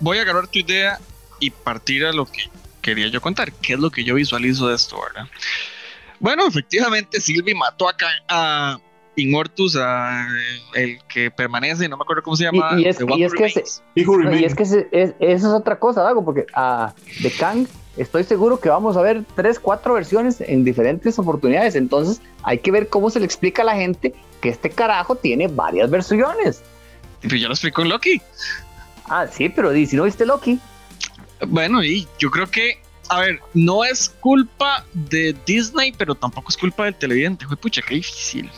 voy 0.00 0.18
a 0.18 0.22
agarrar 0.22 0.46
tu 0.46 0.60
idea 0.60 0.98
y 1.40 1.50
partir 1.50 2.06
a 2.06 2.12
lo 2.12 2.26
que 2.26 2.48
quería 2.80 3.08
yo 3.08 3.20
contar, 3.20 3.52
qué 3.52 3.74
es 3.74 3.78
lo 3.78 3.90
que 3.90 4.04
yo 4.04 4.14
visualizo 4.14 4.68
de 4.68 4.76
esto, 4.76 4.96
¿verdad? 5.00 5.28
Bueno, 6.20 6.46
efectivamente, 6.46 7.20
Silvi 7.20 7.54
mató 7.54 7.88
acá 7.88 8.06
a 8.28 8.78
Inmortus, 9.16 9.76
a 9.76 10.26
el 10.74 10.98
que 11.08 11.30
permanece, 11.30 11.88
no 11.88 11.96
me 11.96 12.02
acuerdo 12.02 12.22
cómo 12.22 12.36
se 12.36 12.44
llama. 12.44 12.78
Y, 12.78 12.86
es, 12.86 12.98
que, 12.98 13.04
es, 13.46 14.54
que 14.54 14.62
eso 14.62 15.14
es 15.20 15.44
otra 15.44 15.78
cosa, 15.78 16.02
Dago, 16.02 16.24
porque 16.24 16.46
a 16.54 16.94
de 17.20 17.30
Kang 17.30 17.66
estoy 17.96 18.24
seguro 18.24 18.60
que 18.60 18.68
vamos 18.68 18.96
a 18.96 19.02
ver 19.02 19.24
tres, 19.36 19.58
cuatro 19.58 19.94
versiones 19.94 20.40
en 20.40 20.64
diferentes 20.64 21.18
oportunidades. 21.18 21.74
Entonces 21.74 22.20
hay 22.42 22.58
que 22.58 22.70
ver 22.70 22.88
cómo 22.88 23.10
se 23.10 23.20
le 23.20 23.26
explica 23.26 23.62
a 23.62 23.64
la 23.64 23.74
gente 23.74 24.14
que 24.40 24.48
este 24.48 24.70
carajo 24.70 25.16
tiene 25.16 25.48
varias 25.48 25.90
versiones. 25.90 26.62
Pero 27.28 27.36
ya 27.36 27.48
lo 27.48 27.54
explicó 27.54 27.82
en 27.82 27.88
Loki. 27.88 28.20
Ah, 29.06 29.26
sí, 29.26 29.48
pero 29.48 29.72
si 29.72 29.96
no 29.96 30.04
viste 30.04 30.24
Loki. 30.24 30.58
Bueno, 31.46 31.82
y 31.82 32.06
yo 32.18 32.30
creo 32.30 32.50
que, 32.50 32.80
a 33.08 33.20
ver, 33.20 33.40
no 33.52 33.84
es 33.84 34.08
culpa 34.20 34.84
de 34.92 35.36
Disney, 35.46 35.92
pero 35.92 36.14
tampoco 36.14 36.48
es 36.48 36.56
culpa 36.56 36.84
del 36.84 36.94
televidente. 36.94 37.46
Fue 37.46 37.56
pucha, 37.56 37.82
qué 37.82 37.96
difícil. 37.96 38.50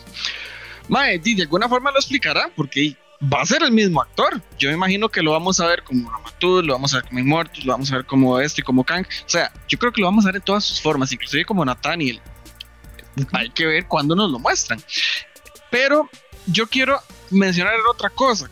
Mae, 0.89 1.19
de 1.19 1.43
alguna 1.43 1.69
forma 1.69 1.91
lo 1.91 1.99
explicará, 1.99 2.49
porque 2.55 2.97
va 3.33 3.43
a 3.43 3.47
ser 3.47 3.63
el 3.63 3.73
mismo 3.73 4.01
actor. 4.01 4.41
Yo 4.59 4.69
me 4.69 4.77
imagino 4.77 5.09
que 5.09 5.23
lo 5.23 5.33
vamos 5.33 5.59
a 5.59 5.67
ver 5.67 5.83
como 5.83 6.11
Ramatud, 6.11 6.65
lo 6.65 6.75
vamos 6.75 6.95
a 6.95 6.99
ver 6.99 7.07
como 7.09 7.21
Immortus, 7.21 7.65
lo 7.65 7.73
vamos 7.73 7.91
a 7.91 7.97
ver 7.97 8.07
como 8.07 8.39
este 8.39 8.61
y 8.61 8.65
como 8.65 8.85
Kang. 8.85 9.05
O 9.05 9.29
sea, 9.29 9.53
yo 9.69 9.79
creo 9.79 9.93
que 9.93 10.01
lo 10.01 10.07
vamos 10.07 10.25
a 10.27 10.29
ver 10.29 10.37
en 10.37 10.43
todas 10.43 10.65
sus 10.65 10.81
formas, 10.81 11.13
inclusive 11.13 11.45
como 11.45 11.65
Nathaniel. 11.65 12.21
Hay 13.33 13.51
que 13.51 13.67
ver 13.67 13.87
cuándo 13.87 14.15
nos 14.15 14.31
lo 14.31 14.39
muestran. 14.39 14.81
Pero 15.71 16.09
yo 16.47 16.69
quiero 16.69 17.01
mencionar 17.31 17.75
otra 17.91 18.11
cosa 18.11 18.49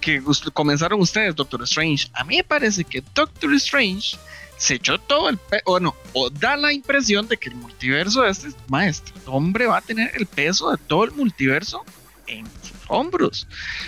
que 0.00 0.22
comenzaron 0.52 1.00
ustedes, 1.00 1.34
Doctor 1.34 1.62
Strange. 1.62 2.08
A 2.14 2.24
mí 2.24 2.36
me 2.36 2.44
parece 2.44 2.84
que 2.84 3.02
Doctor 3.14 3.54
Strange 3.54 4.16
se 4.56 4.74
echó 4.74 4.98
todo 4.98 5.28
el 5.28 5.38
o 5.64 5.80
no, 5.80 5.94
o 6.12 6.28
da 6.28 6.56
la 6.56 6.72
impresión 6.72 7.26
de 7.28 7.36
que 7.38 7.48
el 7.48 7.54
multiverso 7.54 8.26
este 8.26 8.48
maestro, 8.68 9.14
hombre 9.26 9.66
va 9.66 9.78
a 9.78 9.80
tener 9.80 10.10
el 10.14 10.26
peso 10.26 10.70
de 10.70 10.76
todo 10.76 11.04
el 11.04 11.12
multiverso 11.12 11.82
en 12.26 12.46
sus 12.46 12.78
hombros, 12.88 13.46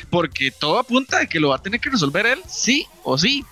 porque 0.08 0.50
todo 0.50 0.78
apunta 0.78 1.18
de 1.18 1.28
que 1.28 1.40
lo 1.40 1.50
va 1.50 1.56
a 1.56 1.62
tener 1.62 1.78
que 1.78 1.90
resolver 1.90 2.24
él, 2.26 2.40
sí 2.48 2.86
o 3.02 3.18
sí, 3.18 3.44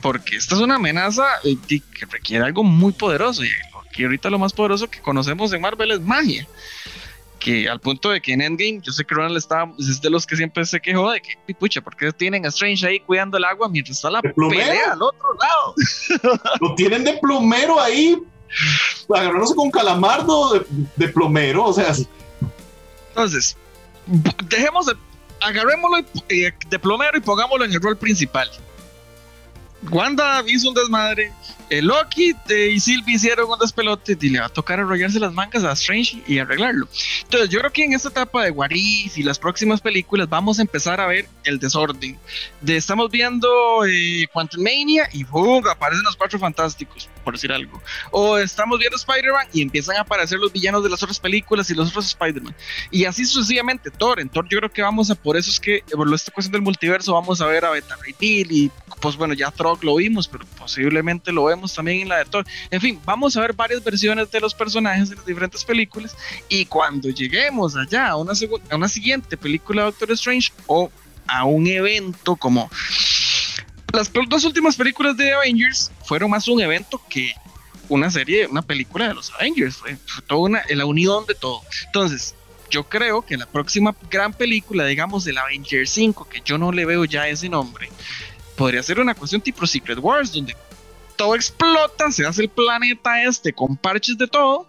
porque 0.00 0.36
esta 0.36 0.54
es 0.54 0.60
una 0.60 0.76
amenaza 0.76 1.24
eh, 1.42 1.56
que 1.68 2.06
requiere 2.06 2.44
algo 2.44 2.62
muy 2.62 2.92
poderoso. 2.92 3.44
Y 3.44 3.50
aquí 3.88 4.04
ahorita 4.04 4.30
lo 4.30 4.38
más 4.38 4.52
poderoso 4.52 4.88
que 4.88 5.00
conocemos 5.00 5.52
en 5.52 5.60
Marvel 5.60 5.90
es 5.90 6.00
magia 6.00 6.46
que 7.42 7.68
al 7.68 7.80
punto 7.80 8.10
de 8.10 8.20
que 8.20 8.32
en 8.32 8.40
Endgame, 8.40 8.80
yo 8.82 8.92
sé 8.92 9.04
que 9.04 9.14
Ronald 9.14 9.36
estaba, 9.36 9.72
es 9.78 10.00
de 10.00 10.10
los 10.10 10.26
que 10.26 10.36
siempre 10.36 10.64
se 10.64 10.80
quejó 10.80 11.10
de 11.10 11.20
que, 11.20 11.54
pucha, 11.54 11.80
¿por 11.80 11.96
qué 11.96 12.12
tienen 12.12 12.46
a 12.46 12.48
Strange 12.48 12.86
ahí 12.86 13.00
cuidando 13.00 13.36
el 13.36 13.44
agua 13.44 13.68
mientras 13.68 13.96
está 13.96 14.10
la 14.10 14.22
pelea 14.22 14.92
al 14.92 15.02
otro 15.02 15.28
lado? 15.40 15.74
Lo 16.60 16.74
tienen 16.76 17.02
de 17.04 17.14
plomero 17.14 17.80
ahí, 17.80 18.16
agarrándose 19.12 19.54
con 19.56 19.70
calamardo 19.70 20.64
de, 20.96 21.08
plomero, 21.08 21.64
o 21.64 21.72
sea. 21.72 21.92
Entonces, 23.08 23.56
dejemos 24.48 24.86
de, 24.86 24.94
agarrémoslo 25.40 26.04
de 26.28 26.78
plomero 26.78 27.18
y 27.18 27.20
pongámoslo 27.20 27.64
en 27.64 27.72
el 27.72 27.80
rol 27.80 27.96
principal. 27.96 28.48
Wanda 29.90 30.42
hizo 30.46 30.68
un 30.68 30.74
desmadre, 30.74 31.32
el 31.68 31.86
Loki 31.86 32.34
y 32.50 32.80
Sylvie 32.80 33.14
hicieron 33.14 33.50
un 33.50 33.58
despelote 33.58 34.16
y 34.20 34.28
le 34.28 34.40
va 34.40 34.46
a 34.46 34.48
tocar 34.50 34.78
arrollarse 34.78 35.18
las 35.18 35.32
mangas 35.32 35.64
a 35.64 35.72
Strange 35.72 36.22
y 36.26 36.38
arreglarlo. 36.38 36.86
Entonces, 37.22 37.48
yo 37.48 37.58
creo 37.60 37.72
que 37.72 37.84
en 37.84 37.94
esta 37.94 38.10
etapa 38.10 38.44
de 38.44 38.50
Warif 38.50 39.16
y 39.16 39.22
las 39.22 39.38
próximas 39.38 39.80
películas 39.80 40.28
vamos 40.28 40.58
a 40.58 40.62
empezar 40.62 41.00
a 41.00 41.06
ver 41.06 41.26
el 41.44 41.58
desorden. 41.58 42.18
De, 42.60 42.76
estamos 42.76 43.10
viendo 43.10 43.48
eh, 43.86 44.26
Quantum 44.32 44.62
Mania 44.62 45.08
y 45.12 45.24
¡bum! 45.24 45.66
aparecen 45.66 46.04
los 46.04 46.14
cuatro 46.14 46.38
fantásticos, 46.38 47.08
por 47.24 47.34
decir 47.34 47.50
algo. 47.50 47.82
O 48.10 48.36
estamos 48.36 48.78
viendo 48.78 48.96
Spider-Man 48.96 49.46
y 49.52 49.62
empiezan 49.62 49.96
a 49.96 50.00
aparecer 50.00 50.38
los 50.38 50.52
villanos 50.52 50.84
de 50.84 50.90
las 50.90 51.02
otras 51.02 51.18
películas 51.18 51.70
y 51.70 51.74
los 51.74 51.88
otros 51.88 52.06
Spider-Man. 52.06 52.54
Y 52.90 53.06
así 53.06 53.24
sucesivamente. 53.24 53.90
Thor, 53.90 54.20
en 54.20 54.28
Thor 54.28 54.46
yo 54.48 54.58
creo 54.58 54.70
que 54.70 54.82
vamos 54.82 55.10
a, 55.10 55.14
por 55.14 55.36
eso 55.36 55.50
es 55.50 55.58
que 55.58 55.82
por 55.90 56.12
esta 56.14 56.30
cuestión 56.30 56.52
del 56.52 56.62
multiverso, 56.62 57.14
vamos 57.14 57.40
a 57.40 57.46
ver 57.46 57.64
a 57.64 57.70
Beta 57.70 57.96
Ray 57.96 58.14
Bill 58.18 58.52
y 58.52 58.70
pues 59.00 59.16
bueno, 59.16 59.34
ya 59.34 59.50
Thor 59.50 59.71
lo 59.82 59.96
vimos, 59.96 60.28
pero 60.28 60.44
posiblemente 60.58 61.32
lo 61.32 61.44
vemos 61.44 61.74
también 61.74 62.02
en 62.02 62.08
la 62.08 62.18
de 62.18 62.24
Thor. 62.24 62.44
En 62.70 62.80
fin, 62.80 63.00
vamos 63.04 63.36
a 63.36 63.40
ver 63.40 63.52
varias 63.52 63.82
versiones 63.82 64.30
de 64.30 64.40
los 64.40 64.54
personajes 64.54 65.10
en 65.10 65.16
las 65.16 65.26
diferentes 65.26 65.64
películas 65.64 66.16
y 66.48 66.64
cuando 66.66 67.08
lleguemos 67.10 67.76
allá 67.76 68.08
a 68.08 68.16
una, 68.16 68.32
a 68.70 68.76
una 68.76 68.88
siguiente 68.88 69.36
película 69.36 69.82
de 69.82 69.86
Doctor 69.86 70.12
Strange 70.12 70.52
o 70.66 70.90
a 71.26 71.44
un 71.44 71.66
evento 71.66 72.36
como 72.36 72.68
las 73.92 74.10
dos 74.28 74.44
últimas 74.44 74.76
películas 74.76 75.16
de 75.16 75.32
Avengers 75.32 75.90
fueron 76.04 76.30
más 76.30 76.48
un 76.48 76.60
evento 76.60 77.00
que 77.08 77.34
una 77.88 78.10
serie, 78.10 78.46
una 78.46 78.62
película 78.62 79.08
de 79.08 79.14
los 79.14 79.30
Avengers, 79.34 79.76
fue, 79.76 79.98
toda 80.26 80.40
una, 80.40 80.62
la 80.70 80.86
unión 80.86 81.26
de 81.26 81.34
todo. 81.34 81.60
Entonces, 81.86 82.34
yo 82.70 82.84
creo 82.84 83.20
que 83.22 83.36
la 83.36 83.44
próxima 83.44 83.94
gran 84.10 84.32
película, 84.32 84.86
digamos, 84.86 85.24
del 85.24 85.36
Avengers 85.36 85.90
5, 85.90 86.26
que 86.28 86.40
yo 86.42 86.56
no 86.56 86.72
le 86.72 86.86
veo 86.86 87.04
ya 87.04 87.28
ese 87.28 87.50
nombre, 87.50 87.90
podría 88.62 88.80
ser 88.84 89.00
una 89.00 89.16
cuestión 89.16 89.40
tipo 89.40 89.66
Secret 89.66 89.98
Wars, 89.98 90.32
donde 90.32 90.54
todo 91.16 91.34
explota, 91.34 92.12
se 92.12 92.24
hace 92.24 92.42
el 92.42 92.48
planeta 92.48 93.24
este 93.24 93.52
con 93.52 93.76
parches 93.76 94.16
de 94.16 94.28
todo. 94.28 94.68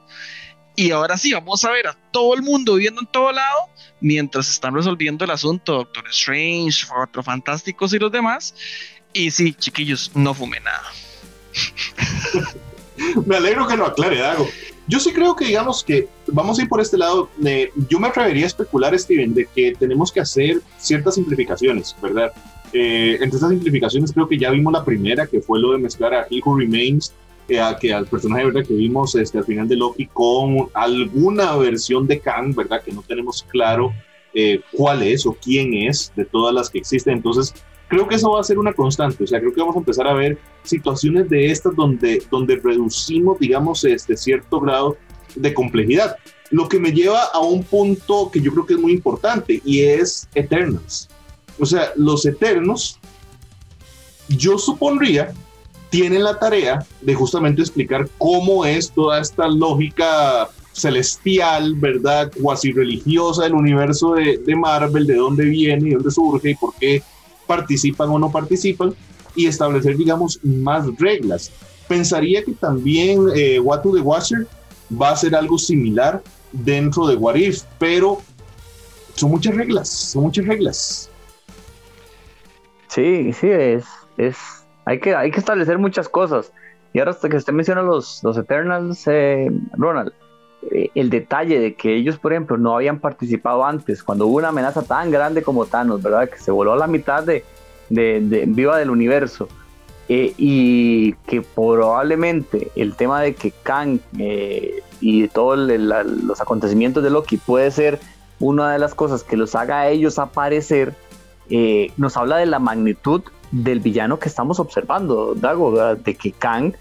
Y 0.75 0.89
ahora 0.89 1.15
sí, 1.15 1.31
vamos 1.31 1.63
a 1.63 1.69
ver 1.69 1.85
a 1.85 1.93
todo 2.12 2.33
el 2.33 2.41
mundo 2.41 2.73
viviendo 2.73 3.01
en 3.01 3.07
todo 3.12 3.31
lado 3.31 3.69
mientras 4.01 4.50
están 4.50 4.73
resolviendo 4.73 5.23
el 5.25 5.29
asunto 5.29 5.73
Doctor 5.73 6.05
Strange, 6.07 6.88
Cuatro 6.88 7.21
Fantásticos 7.21 7.93
y 7.93 8.00
los 8.00 8.12
demás. 8.12 8.55
Y 9.13 9.29
sí, 9.29 9.53
chiquillos, 9.53 10.09
no 10.15 10.33
fume 10.33 10.59
nada. 10.62 10.91
me 13.27 13.35
alegro 13.35 13.67
que 13.67 13.77
lo 13.77 13.85
aclare, 13.85 14.17
Dago. 14.17 14.50
Yo 14.88 15.00
sí 15.00 15.13
creo 15.13 15.35
que, 15.35 15.45
digamos, 15.45 15.83
que 15.83 16.09
vamos 16.25 16.57
a 16.57 16.63
ir 16.63 16.67
por 16.67 16.81
este 16.81 16.97
lado. 16.97 17.29
yo 17.89 18.00
me 18.00 18.07
atrevería 18.07 18.45
a 18.45 18.47
especular, 18.47 18.97
Steven, 18.97 19.35
de 19.35 19.45
que 19.45 19.75
tenemos 19.77 20.12
que 20.12 20.19
hacer 20.19 20.62
ciertas 20.79 21.13
simplificaciones, 21.13 21.95
¿verdad? 22.01 22.33
Eh, 22.74 23.20
entre 23.22 23.38
estas 23.38 23.51
simplificaciones 23.51 24.12
creo 24.12 24.27
que 24.27 24.38
ya 24.38 24.50
vimos 24.50 24.74
la 24.74 24.84
primera, 24.84 25.27
que 25.27 25.42
fue 25.42 25.60
lo 25.60 25.74
de 25.74 25.77
mezclar 25.77 26.13
a 26.13 26.27
He 26.30 26.42
Remains, 26.44 27.13
eh, 27.48 27.60
a, 27.60 27.77
que 27.77 27.94
al 27.94 28.08
personaje 28.08 28.46
¿verdad? 28.46 28.65
que 28.65 28.74
vimos 28.74 29.13
este, 29.15 29.38
al 29.38 29.44
final 29.44 29.68
de 29.68 29.75
Loki 29.75 30.08
con 30.08 30.70
alguna 30.74 31.56
versión 31.58 32.08
de 32.08 32.20
Kang, 32.20 32.56
¿verdad? 32.56 32.82
que 32.82 32.92
no 32.92 33.03
tenemos 33.03 33.44
claro 33.50 33.94
eh, 34.34 34.62
cuál 34.72 35.03
es 35.03 35.25
o 35.25 35.34
quién 35.34 35.74
es 35.74 36.12
de 36.15 36.25
todas 36.25 36.53
las 36.56 36.70
que 36.70 36.80
existen. 36.80 37.15
Entonces, 37.15 37.53
creo 37.88 38.08
que 38.08 38.15
eso 38.15 38.32
va 38.32 38.39
a 38.39 38.44
ser 38.44 38.58
una 38.58 38.74
constante. 38.74 39.24
O 39.24 39.27
sea, 39.27 39.39
creo 39.39 39.53
que 39.53 39.60
vamos 39.60 39.75
a 39.75 39.80
empezar 39.80 40.08
a 40.08 40.13
ver 40.13 40.39
situaciones 40.63 41.30
de 41.30 41.51
estas 41.51 41.75
donde, 41.75 42.24
donde 42.32 42.56
reducimos, 42.56 43.38
digamos, 43.38 43.84
este 43.84 44.18
cierto 44.18 44.60
grado 44.60 44.98
de 45.36 45.53
complejidad. 45.53 46.15
Lo 46.50 46.68
que 46.68 46.80
me 46.80 46.92
lleva 46.92 47.25
a 47.25 47.39
un 47.39 47.63
punto 47.63 48.32
que 48.32 48.42
yo 48.42 48.51
creo 48.51 48.65
que 48.65 48.74
es 48.74 48.80
muy 48.80 48.94
importante 48.94 49.62
y 49.63 49.82
es 49.82 50.27
Eternals. 50.34 51.10
O 51.60 51.65
sea, 51.65 51.91
los 51.95 52.25
eternos, 52.25 53.00
yo 54.29 54.57
supondría, 54.57 55.33
tienen 55.89 56.24
la 56.24 56.39
tarea 56.39 56.86
de 57.01 57.13
justamente 57.13 57.62
explicar 57.62 58.10
cómo 58.17 58.65
es 58.65 58.91
toda 58.91 59.22
esta 59.22 59.48
lógica 59.48 60.50
celestial, 60.72 61.75
¿verdad? 61.75 62.31
Cuasi 62.41 62.72
religiosa 62.72 63.43
del 63.43 63.53
universo 63.53 64.15
de, 64.15 64.55
Marvel, 64.55 65.05
de 65.05 65.15
dónde 65.15 65.45
viene 65.45 65.89
y 65.89 65.93
dónde 65.93 66.10
surge 66.10 66.50
y 66.51 66.55
por 66.55 66.74
qué 66.79 67.03
participan 67.45 68.10
o 68.10 68.17
no 68.17 68.31
participan 68.31 68.95
y 69.36 69.45
establecer, 69.45 69.95
digamos, 69.95 70.39
más 70.43 70.86
reglas. 70.98 71.51
Pensaría 71.88 72.43
que 72.43 72.53
también 72.53 73.27
eh, 73.36 73.60
What 73.60 73.81
the 73.81 74.00
Watcher 74.00 74.48
va 75.00 75.12
a 75.12 75.15
ser 75.15 75.36
algo 75.36 75.57
similar 75.60 76.24
dentro 76.51 77.05
de 77.07 77.15
What 77.15 77.36
If, 77.36 77.63
pero 77.77 78.19
son 79.15 79.29
muchas 79.29 79.55
reglas, 79.55 79.89
son 79.89 80.24
muchas 80.24 80.45
reglas. 80.45 81.10
Sí, 82.93 83.33
sí, 83.33 83.50
es, 83.50 83.85
es, 84.17 84.38
hay 84.85 85.00
que, 85.00 85.15
hay 85.15 85.31
que 85.31 85.39
establecer 85.39 85.79
muchas 85.79 86.07
cosas. 86.07 86.51
Y 86.93 87.00
ahora 87.00 87.09
hasta 87.09 87.27
que 87.27 87.38
usted 87.38 87.51
menciona 87.51 87.81
los, 87.81 88.23
los 88.23 88.38
Eternals, 88.38 89.07
eh, 89.07 89.50
Ronald, 89.71 90.13
eh, 90.71 90.91
el 90.93 91.09
detalle 91.09 91.59
de 91.59 91.73
que 91.73 91.95
ellos, 91.95 92.19
por 92.19 92.33
ejemplo, 92.33 92.55
no 92.55 92.75
habían 92.75 93.00
participado 93.00 93.65
antes, 93.65 94.03
cuando 94.03 94.27
hubo 94.27 94.38
una 94.38 94.50
amenaza 94.50 94.83
tan 94.83 95.09
grande 95.09 95.41
como 95.41 95.65
Thanos, 95.65 96.03
¿verdad? 96.03 96.29
Que 96.29 96.38
se 96.38 96.51
voló 96.51 96.73
a 96.73 96.77
la 96.77 96.85
mitad 96.85 97.23
de, 97.23 97.43
de, 97.89 98.43
viva 98.45 98.77
del 98.77 98.91
universo. 98.91 99.47
Eh, 100.07 100.33
y 100.38 101.13
que 101.25 101.41
probablemente 101.41 102.69
el 102.75 102.93
tema 102.95 103.21
de 103.21 103.33
que 103.33 103.51
Kang 103.63 104.00
y 105.00 105.27
todos 105.29 105.57
los 105.57 106.41
acontecimientos 106.41 107.01
de 107.01 107.09
Loki 107.09 107.38
puede 107.38 107.71
ser 107.71 108.00
una 108.39 108.73
de 108.73 108.79
las 108.79 108.93
cosas 108.93 109.23
que 109.23 109.38
los 109.38 109.55
haga 109.55 109.79
a 109.79 109.88
ellos 109.88 110.19
aparecer 110.19 110.93
eh, 111.55 111.91
nos 111.98 112.17
habla 112.17 112.38
de 112.38 112.48
la 112.48 112.57
magnitud 112.57 113.22
del 113.51 113.79
villano 113.79 114.17
que 114.17 114.27
estamos 114.27 114.60
observando, 114.60 115.36
Dago, 115.36 115.93
de 115.93 116.15
que 116.15 116.31
Kang 116.31 116.74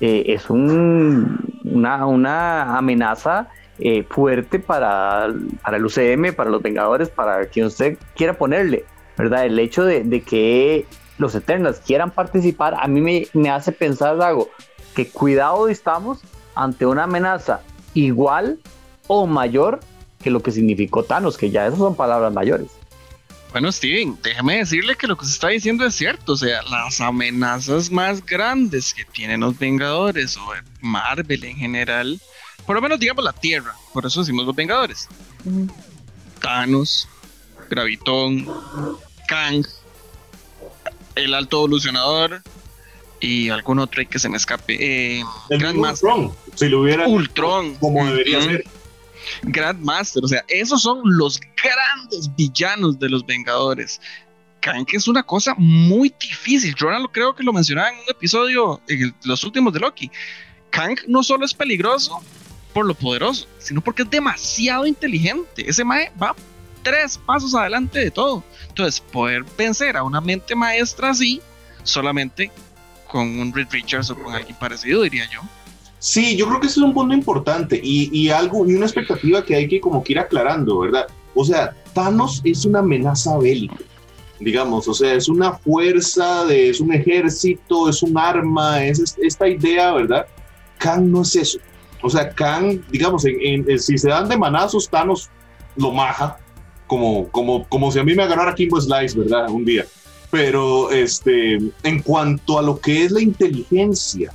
eh, 0.00 0.22
es 0.28 0.48
una, 0.48 1.26
amenaza 2.78 3.48
eh, 3.80 4.04
fuerte 4.08 4.60
para, 4.60 5.34
para, 5.64 5.78
el 5.78 5.84
UCM, 5.84 6.32
para 6.36 6.48
los 6.48 6.62
Vengadores, 6.62 7.08
para 7.08 7.44
quien 7.46 7.66
usted 7.66 7.98
quiera 8.14 8.38
ponerle, 8.38 8.84
¿verdad? 9.18 9.46
El 9.46 9.58
hecho 9.58 9.84
de, 9.84 10.22
que 10.22 10.86
los 11.18 11.34
Eternals 11.34 11.80
quieran 11.80 12.12
participar, 12.12 12.76
a 12.80 12.86
mí 12.86 13.00
me, 13.00 13.26
me 13.32 13.50
hace 13.50 13.72
pensar, 13.72 14.16
Dago, 14.16 14.48
que 14.94 15.08
cuidado 15.08 15.66
estamos 15.66 16.20
ante 16.54 16.86
una 16.86 17.02
amenaza 17.02 17.62
igual 17.94 18.60
o 19.08 19.26
mayor 19.26 19.80
que 20.22 20.30
lo 20.30 20.40
que 20.40 20.52
significó 20.52 21.02
Thanos, 21.02 21.36
que 21.36 21.50
ya 21.50 21.66
esas 21.66 21.80
son 21.80 21.96
palabras 21.96 22.32
mayores. 22.32 22.79
Bueno, 23.52 23.72
Steven, 23.72 24.16
déjame 24.22 24.58
decirle 24.58 24.94
que 24.94 25.08
lo 25.08 25.16
que 25.16 25.26
se 25.26 25.32
está 25.32 25.48
diciendo 25.48 25.84
es 25.84 25.94
cierto. 25.94 26.32
O 26.32 26.36
sea, 26.36 26.62
las 26.62 27.00
amenazas 27.00 27.90
más 27.90 28.24
grandes 28.24 28.94
que 28.94 29.04
tienen 29.04 29.40
los 29.40 29.58
Vengadores 29.58 30.36
o 30.36 30.52
Marvel 30.80 31.44
en 31.44 31.56
general, 31.56 32.20
por 32.64 32.76
lo 32.76 32.82
menos 32.82 33.00
digamos 33.00 33.24
la 33.24 33.32
Tierra, 33.32 33.74
por 33.92 34.06
eso 34.06 34.20
decimos 34.20 34.46
los 34.46 34.54
Vengadores. 34.54 35.08
Thanos, 36.40 37.08
Gravitón, 37.68 38.46
Kang, 39.26 39.66
el 41.16 41.34
Alto 41.34 41.58
Evolucionador 41.58 42.42
y 43.18 43.50
algún 43.50 43.80
otro 43.80 44.02
que 44.08 44.18
se 44.18 44.28
me 44.28 44.36
escape. 44.36 44.76
Eh, 45.18 45.24
el 45.50 45.66
Ultron, 45.76 46.32
si 46.54 46.68
lo 46.68 46.82
hubiera 46.82 47.06
Ultron. 47.06 47.74
como 47.76 48.06
debería 48.06 48.40
ser. 48.42 48.64
Grandmaster, 49.42 50.24
o 50.24 50.28
sea, 50.28 50.44
esos 50.48 50.82
son 50.82 51.00
los 51.04 51.40
grandes 51.62 52.34
villanos 52.36 52.98
de 52.98 53.08
los 53.08 53.24
Vengadores. 53.24 54.00
Kang 54.60 54.86
es 54.92 55.08
una 55.08 55.22
cosa 55.22 55.54
muy 55.56 56.14
difícil. 56.20 56.74
Ronald 56.78 57.08
creo 57.12 57.34
que 57.34 57.42
lo 57.42 57.52
mencionaba 57.52 57.90
en 57.90 57.98
un 57.98 58.04
episodio, 58.08 58.80
en 58.88 59.14
los 59.24 59.42
últimos 59.44 59.72
de 59.72 59.80
Loki. 59.80 60.10
Kang 60.70 60.98
no 61.08 61.22
solo 61.22 61.44
es 61.44 61.54
peligroso 61.54 62.22
por 62.72 62.86
lo 62.86 62.94
poderoso, 62.94 63.48
sino 63.58 63.80
porque 63.80 64.02
es 64.02 64.10
demasiado 64.10 64.86
inteligente. 64.86 65.68
Ese 65.68 65.84
mae 65.84 66.12
va 66.22 66.36
tres 66.82 67.18
pasos 67.18 67.54
adelante 67.54 67.98
de 67.98 68.10
todo. 68.10 68.44
Entonces, 68.68 69.00
poder 69.00 69.44
vencer 69.56 69.96
a 69.96 70.02
una 70.02 70.20
mente 70.20 70.54
maestra 70.54 71.10
así, 71.10 71.40
solamente 71.82 72.50
con 73.08 73.40
un 73.40 73.52
Reed 73.52 73.68
Richards 73.70 74.10
o 74.10 74.22
con 74.22 74.34
alguien 74.34 74.56
parecido, 74.56 75.02
diría 75.02 75.28
yo. 75.30 75.40
Sí, 76.00 76.34
yo 76.34 76.48
creo 76.48 76.60
que 76.60 76.66
ese 76.66 76.80
es 76.80 76.84
un 76.84 76.94
punto 76.94 77.14
importante 77.14 77.78
y, 77.80 78.08
y, 78.10 78.30
algo 78.30 78.66
y 78.66 78.74
una 78.74 78.86
expectativa 78.86 79.44
que 79.44 79.54
hay 79.54 79.68
que 79.68 79.80
como 79.80 80.02
que 80.02 80.14
ir 80.14 80.18
aclarando, 80.18 80.78
¿verdad? 80.78 81.06
O 81.34 81.44
sea, 81.44 81.76
Thanos 81.92 82.40
es 82.42 82.64
una 82.64 82.78
amenaza 82.78 83.36
bélica, 83.36 83.84
digamos, 84.40 84.88
o 84.88 84.94
sea, 84.94 85.12
es 85.12 85.28
una 85.28 85.52
fuerza, 85.52 86.46
de, 86.46 86.70
es 86.70 86.80
un 86.80 86.94
ejército, 86.94 87.90
es 87.90 88.02
un 88.02 88.16
arma, 88.16 88.82
es 88.82 89.14
esta 89.22 89.46
idea, 89.46 89.92
¿verdad? 89.92 90.26
Kang 90.78 91.04
no 91.04 91.20
es 91.20 91.36
eso. 91.36 91.58
O 92.02 92.08
sea, 92.08 92.30
Kang, 92.30 92.80
digamos, 92.90 93.26
en, 93.26 93.78
si 93.78 93.98
se 93.98 94.08
dan 94.08 94.26
de 94.26 94.38
manazos, 94.38 94.88
Thanos 94.88 95.28
lo 95.76 95.92
maja, 95.92 96.38
como, 96.86 97.28
como, 97.28 97.68
como 97.68 97.92
si 97.92 97.98
a 97.98 98.04
mí 98.04 98.14
me 98.14 98.22
agarrara 98.22 98.54
Kimbo 98.54 98.80
Slice, 98.80 99.18
¿verdad? 99.18 99.50
Un 99.50 99.66
día. 99.66 99.84
Pero 100.30 100.90
este, 100.90 101.58
en 101.82 102.02
cuanto 102.02 102.58
a 102.58 102.62
lo 102.62 102.80
que 102.80 103.04
es 103.04 103.12
la 103.12 103.20
inteligencia, 103.20 104.32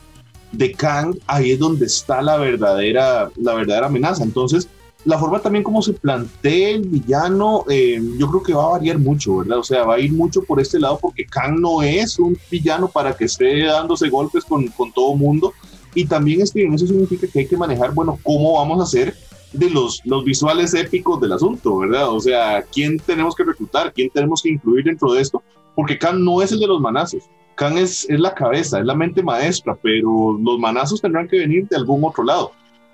de 0.51 0.71
Kang, 0.71 1.15
ahí 1.27 1.51
es 1.51 1.59
donde 1.59 1.85
está 1.85 2.21
la 2.21 2.37
verdadera, 2.37 3.29
la 3.35 3.53
verdadera 3.53 3.87
amenaza. 3.87 4.23
Entonces, 4.23 4.67
la 5.05 5.19
forma 5.19 5.39
también 5.39 5.63
como 5.63 5.81
se 5.81 5.93
plantea 5.93 6.69
el 6.69 6.81
villano, 6.81 7.63
eh, 7.69 8.01
yo 8.17 8.27
creo 8.29 8.43
que 8.43 8.53
va 8.53 8.65
a 8.65 8.69
variar 8.69 8.97
mucho, 8.97 9.37
¿verdad? 9.37 9.59
O 9.59 9.63
sea, 9.63 9.83
va 9.83 9.95
a 9.95 9.99
ir 9.99 10.11
mucho 10.11 10.43
por 10.43 10.59
este 10.59 10.79
lado 10.79 10.97
porque 10.99 11.25
Kang 11.25 11.59
no 11.59 11.83
es 11.83 12.17
un 12.17 12.37
villano 12.49 12.87
para 12.87 13.15
que 13.15 13.25
esté 13.25 13.65
dándose 13.65 14.09
golpes 14.09 14.43
con, 14.43 14.67
con 14.69 14.91
todo 14.91 15.15
mundo. 15.15 15.53
Y 15.93 16.05
también 16.05 16.41
es 16.41 16.51
que 16.51 16.65
eso 16.65 16.87
significa 16.87 17.27
que 17.27 17.39
hay 17.39 17.47
que 17.47 17.55
manejar, 17.55 17.93
bueno, 17.93 18.19
cómo 18.23 18.53
vamos 18.53 18.79
a 18.79 18.83
hacer 18.83 19.15
de 19.53 19.69
los, 19.69 20.01
los 20.05 20.25
visuales 20.25 20.73
épicos 20.73 21.21
del 21.21 21.33
asunto, 21.33 21.77
¿verdad? 21.77 22.09
O 22.09 22.19
sea, 22.19 22.63
¿quién 22.63 22.97
tenemos 22.97 23.35
que 23.35 23.43
reclutar? 23.43 23.93
¿Quién 23.93 24.09
tenemos 24.09 24.41
que 24.41 24.49
incluir 24.49 24.83
dentro 24.85 25.13
de 25.13 25.21
esto? 25.21 25.41
Porque 25.75 25.97
Kang 25.97 26.19
no 26.19 26.41
es 26.41 26.51
el 26.51 26.59
de 26.59 26.67
los 26.67 26.81
manazos. 26.81 27.23
Khan 27.55 27.77
es, 27.77 28.05
es, 28.09 28.19
la 28.19 28.33
cabeza, 28.33 28.79
es 28.79 28.85
la 28.85 28.95
mente 28.95 29.23
maestra, 29.23 29.77
pero 29.81 30.37
los 30.41 30.59
manazos 30.59 31.01
tendrán 31.01 31.27
que 31.27 31.39
venir 31.39 31.67
de 31.67 31.75
algún 31.77 32.03
otro 32.03 32.23
lado. 32.23 32.51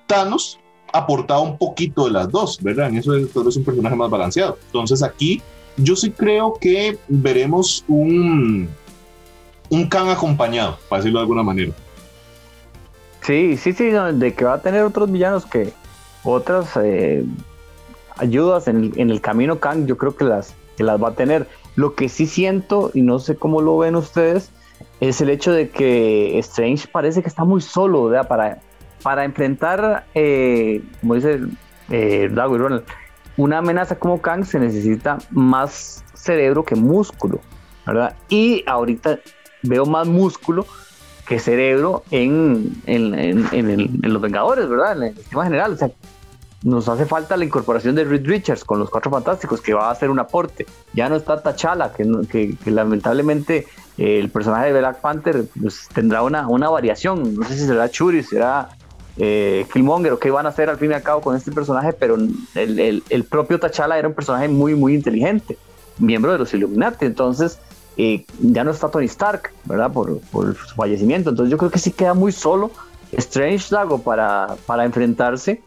Thanos 0.08 0.60
aportaba 0.94 1.39
un 1.41 1.58
poquito 1.58 2.06
de 2.06 2.12
las 2.12 2.30
dos, 2.30 2.62
¿verdad? 2.62 2.89
En 2.89 2.98
eso 2.98 3.15
es, 3.15 3.36
es 3.36 3.58
un 3.58 3.63
personaje 3.63 3.96
más 3.96 4.10
balanceado. 4.10 4.58
Entonces 4.68 5.01
aquí 5.03 5.41
yo 5.77 5.96
sí 5.96 6.12
creo 6.12 6.53
que 6.60 6.98
veremos 7.08 7.84
un, 7.88 8.70
un 9.70 9.88
Khan 9.88 10.10
acompañado, 10.10 10.77
para 10.89 11.01
decirlo 11.01 11.20
de 11.20 11.24
alguna 11.24 11.44
manera. 11.44 11.72
Sí, 13.22 13.58
sí, 13.58 13.74
sí, 13.74 13.86
de 13.86 14.34
que 14.34 14.46
va 14.46 14.56
a 14.56 14.62
tener 14.62 14.84
otros 14.84 15.12
villanos 15.12 15.46
que 15.46 15.72
otras 16.24 16.75
eh, 16.82 17.24
ayudas 18.18 18.68
en, 18.68 18.94
en, 18.96 19.10
el 19.10 19.22
camino 19.22 19.60
Kang, 19.60 19.86
yo 19.86 19.98
creo 19.98 20.15
que 20.15 20.25
las, 20.25 20.56
que 20.75 20.84
las 20.84 21.01
va 21.01 21.10
a 21.10 21.13
tener. 21.13 21.48
Lo 21.75 21.96
que 21.96 22.10
sí 22.10 22.28
siento, 22.28 22.92
y 22.94 23.01
no 23.01 23.20
sé 23.20 23.36
cómo 23.36 23.62
lo 23.62 23.78
ven 23.78 23.96
ustedes, 23.96 24.51
es 25.00 25.22
el 25.22 25.30
hecho 25.30 25.51
de 25.51 25.70
que 25.70 26.38
Strange 26.40 26.88
parece 26.88 27.22
que 27.22 27.28
está 27.28 27.44
muy 27.44 27.62
solo, 27.62 28.06
¿verdad? 28.06 28.28
Para, 28.28 28.60
para 29.04 29.24
enfrentar, 29.24 30.06
eh, 30.13 30.84
como 31.00 31.16
dice 31.16 31.40
eh, 31.90 32.30
Dago 32.32 32.56
y 32.56 32.60
Ronald, 32.60 32.84
una 33.38 33.60
amenaza 33.60 33.98
como 33.98 34.22
Kang 34.22 34.46
se 34.46 34.60
necesita 34.60 35.18
más 35.32 36.04
cerebro 36.13 36.63
que 36.63 36.75
músculo, 36.75 37.40
¿verdad? 37.86 38.16
Y 38.30 38.63
ahorita 38.68 39.20
veo 39.63 39.86
más 39.86 40.08
músculo 40.08 40.66
que 41.28 41.40
cerebro 41.40 42.04
en, 42.12 42.82
en, 42.86 43.16
en, 43.51 44.01
los 44.01 44.22
Vengadores, 44.22 44.68
¿verdad? 44.68 44.98
En 44.98 45.04
el 45.04 45.16
sistema 45.16 45.46
general. 45.46 45.74
O 45.74 45.78
sea, 45.78 45.90
nos 46.63 46.88
hace 46.89 47.06
falta 47.06 47.38
la 47.38 47.46
incorporación 47.46 47.96
de 47.96 48.03
Reed 48.03 48.25
Richards 48.25 48.63
con 48.63 48.80
los 48.80 48.89
Cuatro 48.89 49.10
Fantásticos, 49.10 49.62
que 49.62 49.74
va 49.74 49.88
a 49.88 49.91
hacer 49.91 50.10
un 50.10 50.20
aporte. 50.20 50.65
Ya 50.94 51.10
no 51.10 51.15
está 51.15 51.41
T'Challa, 51.41 51.91
que, 51.91 52.56
que, 52.63 52.72
lamentablemente 52.72 53.68
eh, 53.98 54.20
el 54.20 54.30
personaje 54.30 54.72
de 54.72 54.80
Black 54.80 55.01
Panther 55.01 55.46
pues, 55.60 55.88
tendrá 55.94 56.22
una, 56.22 56.48
una 56.48 56.70
variación. 56.70 57.36
No 57.36 57.48
sé 57.48 57.58
si 57.58 57.65
será 57.65 57.89
Churi, 57.89 58.22
será 58.22 58.70
eh, 59.18 59.65
Killmonger 59.74 60.13
o 60.13 60.20
qué 60.20 60.30
van 60.30 60.46
a 60.46 60.50
hacer 60.50 60.69
al 60.69 60.78
fin 60.78 60.91
y 60.91 60.93
al 60.93 61.02
cabo 61.02 61.21
con 61.21 61.36
este 61.36 61.52
personaje, 61.52 61.93
pero 61.93 62.15
el, 62.15 63.04
el, 63.10 63.24
propio 63.24 63.60
T'Challa 63.60 63.97
era 63.97 64.08
un 64.08 64.13
personaje 64.13 64.47
muy, 64.47 64.76
muy 64.76 64.93
inteligente, 64.93 65.58
miembro 65.97 66.32
de 66.32 66.38
los 66.38 66.54
Illuminati. 66.54 67.06
Entonces, 67.06 67.58
eh, 67.97 68.24
ya 68.39 68.63
no 68.63 68.69
está 68.69 68.89
Tony 68.89 69.06
Stark, 69.06 69.52
¿verdad? 69.65 69.91
Por, 69.91 70.19
por, 70.32 70.56
su 70.56 70.76
fallecimiento. 70.76 71.32
Entonces, 71.32 71.50
yo 71.52 71.58
creo 71.58 71.71
que 71.71 71.80
sí 71.80 71.91
queda 71.91 72.13
muy 72.13 72.32
solo 72.32 72.69
Strange 73.13 73.65
Dago 73.71 73.97
para, 73.97 74.56
para 74.67 74.86
enfrentarse 74.86 75.62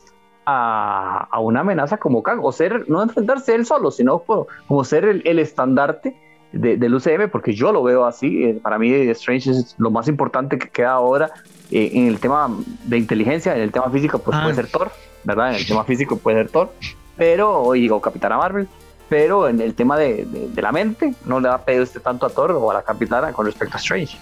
a, 0.47 1.29
una 1.41 1.61
amenaza 1.61 1.97
como 1.97 2.23
Kang, 2.23 2.41
o 2.43 2.53
ser, 2.53 2.89
no 2.89 3.03
enfrentarse 3.03 3.55
él 3.55 3.67
solo, 3.67 3.91
sino 3.91 4.21
como, 4.21 4.85
ser 4.85 5.05
el, 5.05 5.39
estandarte 5.39 6.17
del 6.53 6.95
UCM, 6.95 7.31
porque 7.31 7.53
yo 7.55 7.73
lo 7.73 7.83
veo 7.83 8.05
así. 8.05 8.45
Eh, 8.45 8.61
para 8.63 8.79
mí, 8.79 8.93
Strange 8.93 9.51
es 9.51 9.75
lo 9.79 9.91
más 9.91 10.09
importante 10.09 10.59
que 10.59 10.69
queda 10.69 10.93
ahora 10.93 11.31
eh, 11.71 11.91
en 11.95 12.07
el 12.07 12.21
tema 12.21 12.49
de 12.85 12.99
inteligencia, 12.99 13.57
en 13.57 13.63
el 13.63 13.73
tema 13.73 13.91
físico, 13.91 14.19
pues 14.19 14.37
puede 14.39 14.53
ah. 14.53 14.55
ser 14.55 14.69
Thor, 14.69 14.93
¿verdad? 15.25 15.51
En 15.51 15.57
el 15.57 15.67
tema 15.67 15.85
físico 15.85 16.17
puede 16.17 16.39
ser 16.39 16.51
Thor, 16.51 16.73
pero, 17.17 17.63
o 17.63 18.01
Capitana 18.01 18.37
Marvel, 18.37 18.69
pero 19.09 19.49
en 19.49 19.61
el 19.61 19.75
tema 19.75 19.97
de, 19.97 20.27
la 20.57 20.73
mente, 20.73 21.15
no 21.25 21.41
le 21.41 21.49
ha 21.49 21.59
pedido 21.59 21.83
este 21.83 22.01
tanto 22.01 22.27
a 22.27 22.31
Thor 22.31 22.53
o 22.53 22.71
a 22.71 22.75
la 22.75 22.83
Capitana 22.83 23.33
con 23.33 23.47
respecto 23.47 23.77
a 23.77 23.81
Strange. 23.81 24.17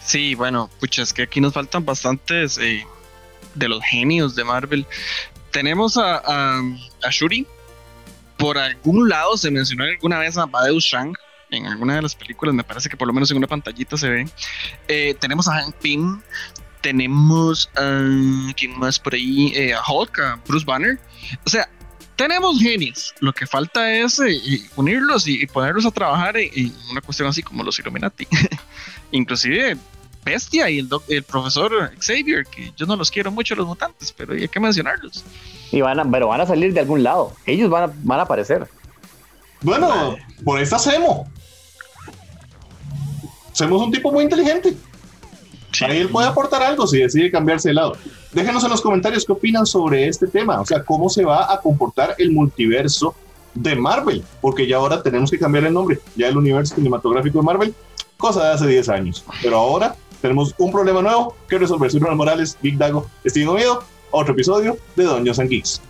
Sí, 0.00 0.34
bueno, 0.34 0.70
pucha, 0.80 1.02
es 1.02 1.12
que 1.12 1.22
aquí 1.22 1.40
nos 1.40 1.52
faltan 1.52 1.84
bastantes. 1.84 2.58
Eh, 2.58 2.86
de 3.58 3.68
los 3.68 3.82
genios 3.84 4.34
de 4.34 4.44
Marvel. 4.44 4.86
Tenemos 5.50 5.96
a, 5.96 6.22
a, 6.58 7.10
Shuri. 7.10 7.46
Por 8.36 8.56
algún 8.56 9.08
lado 9.08 9.36
se 9.36 9.50
mencionó 9.50 9.84
alguna 9.84 10.18
vez 10.18 10.38
a 10.38 10.46
Badeus 10.46 10.84
Shang 10.84 11.14
en 11.50 11.66
alguna 11.66 11.96
de 11.96 12.02
las 12.02 12.14
películas, 12.14 12.54
me 12.54 12.62
parece 12.62 12.88
que 12.88 12.96
por 12.96 13.08
lo 13.08 13.14
menos 13.14 13.30
en 13.30 13.38
una 13.38 13.46
pantallita 13.46 13.96
se 13.96 14.08
ve. 14.08 14.28
Eh, 14.86 15.16
tenemos 15.18 15.48
a 15.48 15.54
Hank 15.54 15.74
Pym, 15.76 16.20
tenemos 16.82 17.70
a. 17.76 18.52
¿Quién 18.56 18.78
más 18.78 18.98
por 18.98 19.14
ahí? 19.14 19.52
Eh, 19.54 19.74
a 19.74 19.82
Hulk, 19.82 20.18
a 20.20 20.40
Bruce 20.46 20.66
Banner. 20.66 20.98
O 21.44 21.50
sea, 21.50 21.68
tenemos 22.16 22.60
genios. 22.60 23.14
Lo 23.20 23.32
que 23.32 23.46
falta 23.46 23.90
es 23.92 24.18
eh, 24.20 24.40
unirlos 24.76 25.26
y, 25.26 25.46
ponerlos 25.46 25.86
a 25.86 25.90
trabajar 25.90 26.36
en, 26.36 26.74
una 26.90 27.00
cuestión 27.00 27.28
así 27.28 27.42
como 27.42 27.64
los 27.64 27.78
Illuminati. 27.78 28.26
Inclusive 29.12 29.76
Bestia 30.24 30.68
y 30.68 30.78
el, 30.80 30.88
el 31.08 31.22
profesor 31.22 31.92
Xavier, 31.98 32.44
que 32.46 32.72
yo 32.76 32.86
no 32.86 32.96
los 32.96 33.10
quiero 33.10 33.30
mucho 33.30 33.54
los 33.54 33.66
mutantes, 33.66 34.12
pero 34.12 34.34
hay 34.34 34.48
que 34.48 34.60
mencionarlos. 34.60 35.24
Y 35.72 35.80
van 35.80 36.00
a, 36.00 36.10
pero 36.10 36.28
van 36.28 36.40
a 36.40 36.46
salir 36.46 36.72
de 36.72 36.80
algún 36.80 37.02
lado. 37.02 37.32
Ellos 37.46 37.70
van 37.70 37.84
a, 37.84 37.92
van 38.02 38.20
a 38.20 38.22
aparecer. 38.22 38.68
Bueno, 39.62 40.16
por 40.44 40.60
esta 40.60 40.78
Semo. 40.78 41.28
Semo 43.52 43.76
es 43.76 43.82
un 43.82 43.90
tipo 43.90 44.12
muy 44.12 44.24
inteligente. 44.24 44.76
Ahí 45.82 45.98
él 45.98 46.08
puede 46.08 46.26
aportar 46.26 46.62
algo 46.62 46.86
si 46.86 46.98
decide 46.98 47.30
cambiarse 47.30 47.68
de 47.68 47.74
lado. 47.74 47.96
Déjenos 48.32 48.64
en 48.64 48.70
los 48.70 48.80
comentarios 48.80 49.24
qué 49.24 49.32
opinan 49.32 49.66
sobre 49.66 50.08
este 50.08 50.26
tema. 50.26 50.60
O 50.60 50.66
sea, 50.66 50.82
cómo 50.82 51.08
se 51.08 51.24
va 51.24 51.52
a 51.52 51.60
comportar 51.60 52.14
el 52.18 52.32
multiverso 52.32 53.14
de 53.54 53.76
Marvel. 53.76 54.24
Porque 54.40 54.66
ya 54.66 54.76
ahora 54.76 55.02
tenemos 55.02 55.30
que 55.30 55.38
cambiar 55.38 55.64
el 55.64 55.74
nombre. 55.74 55.98
Ya 56.16 56.28
el 56.28 56.36
universo 56.36 56.74
cinematográfico 56.74 57.38
de 57.38 57.44
Marvel, 57.44 57.74
cosa 58.16 58.44
de 58.44 58.54
hace 58.54 58.66
10 58.66 58.88
años. 58.88 59.24
Pero 59.42 59.56
ahora 59.56 59.94
tenemos 60.20 60.54
un 60.58 60.72
problema 60.72 61.02
nuevo 61.02 61.36
que 61.48 61.58
resolver. 61.58 61.90
Soy 61.90 62.00
Morales, 62.00 62.58
Big 62.62 62.76
Dago, 62.76 63.06
Steven 63.26 63.48
Oviedo, 63.48 63.84
otro 64.10 64.32
episodio 64.32 64.76
de 64.96 65.04
Doños 65.04 65.38
and 65.38 65.50
Geeks. 65.50 65.80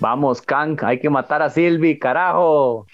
Vamos, 0.00 0.42
Kank, 0.42 0.82
hay 0.82 1.00
que 1.00 1.08
matar 1.08 1.42
a 1.42 1.50
Silvi, 1.50 1.98
carajo. 1.98 2.86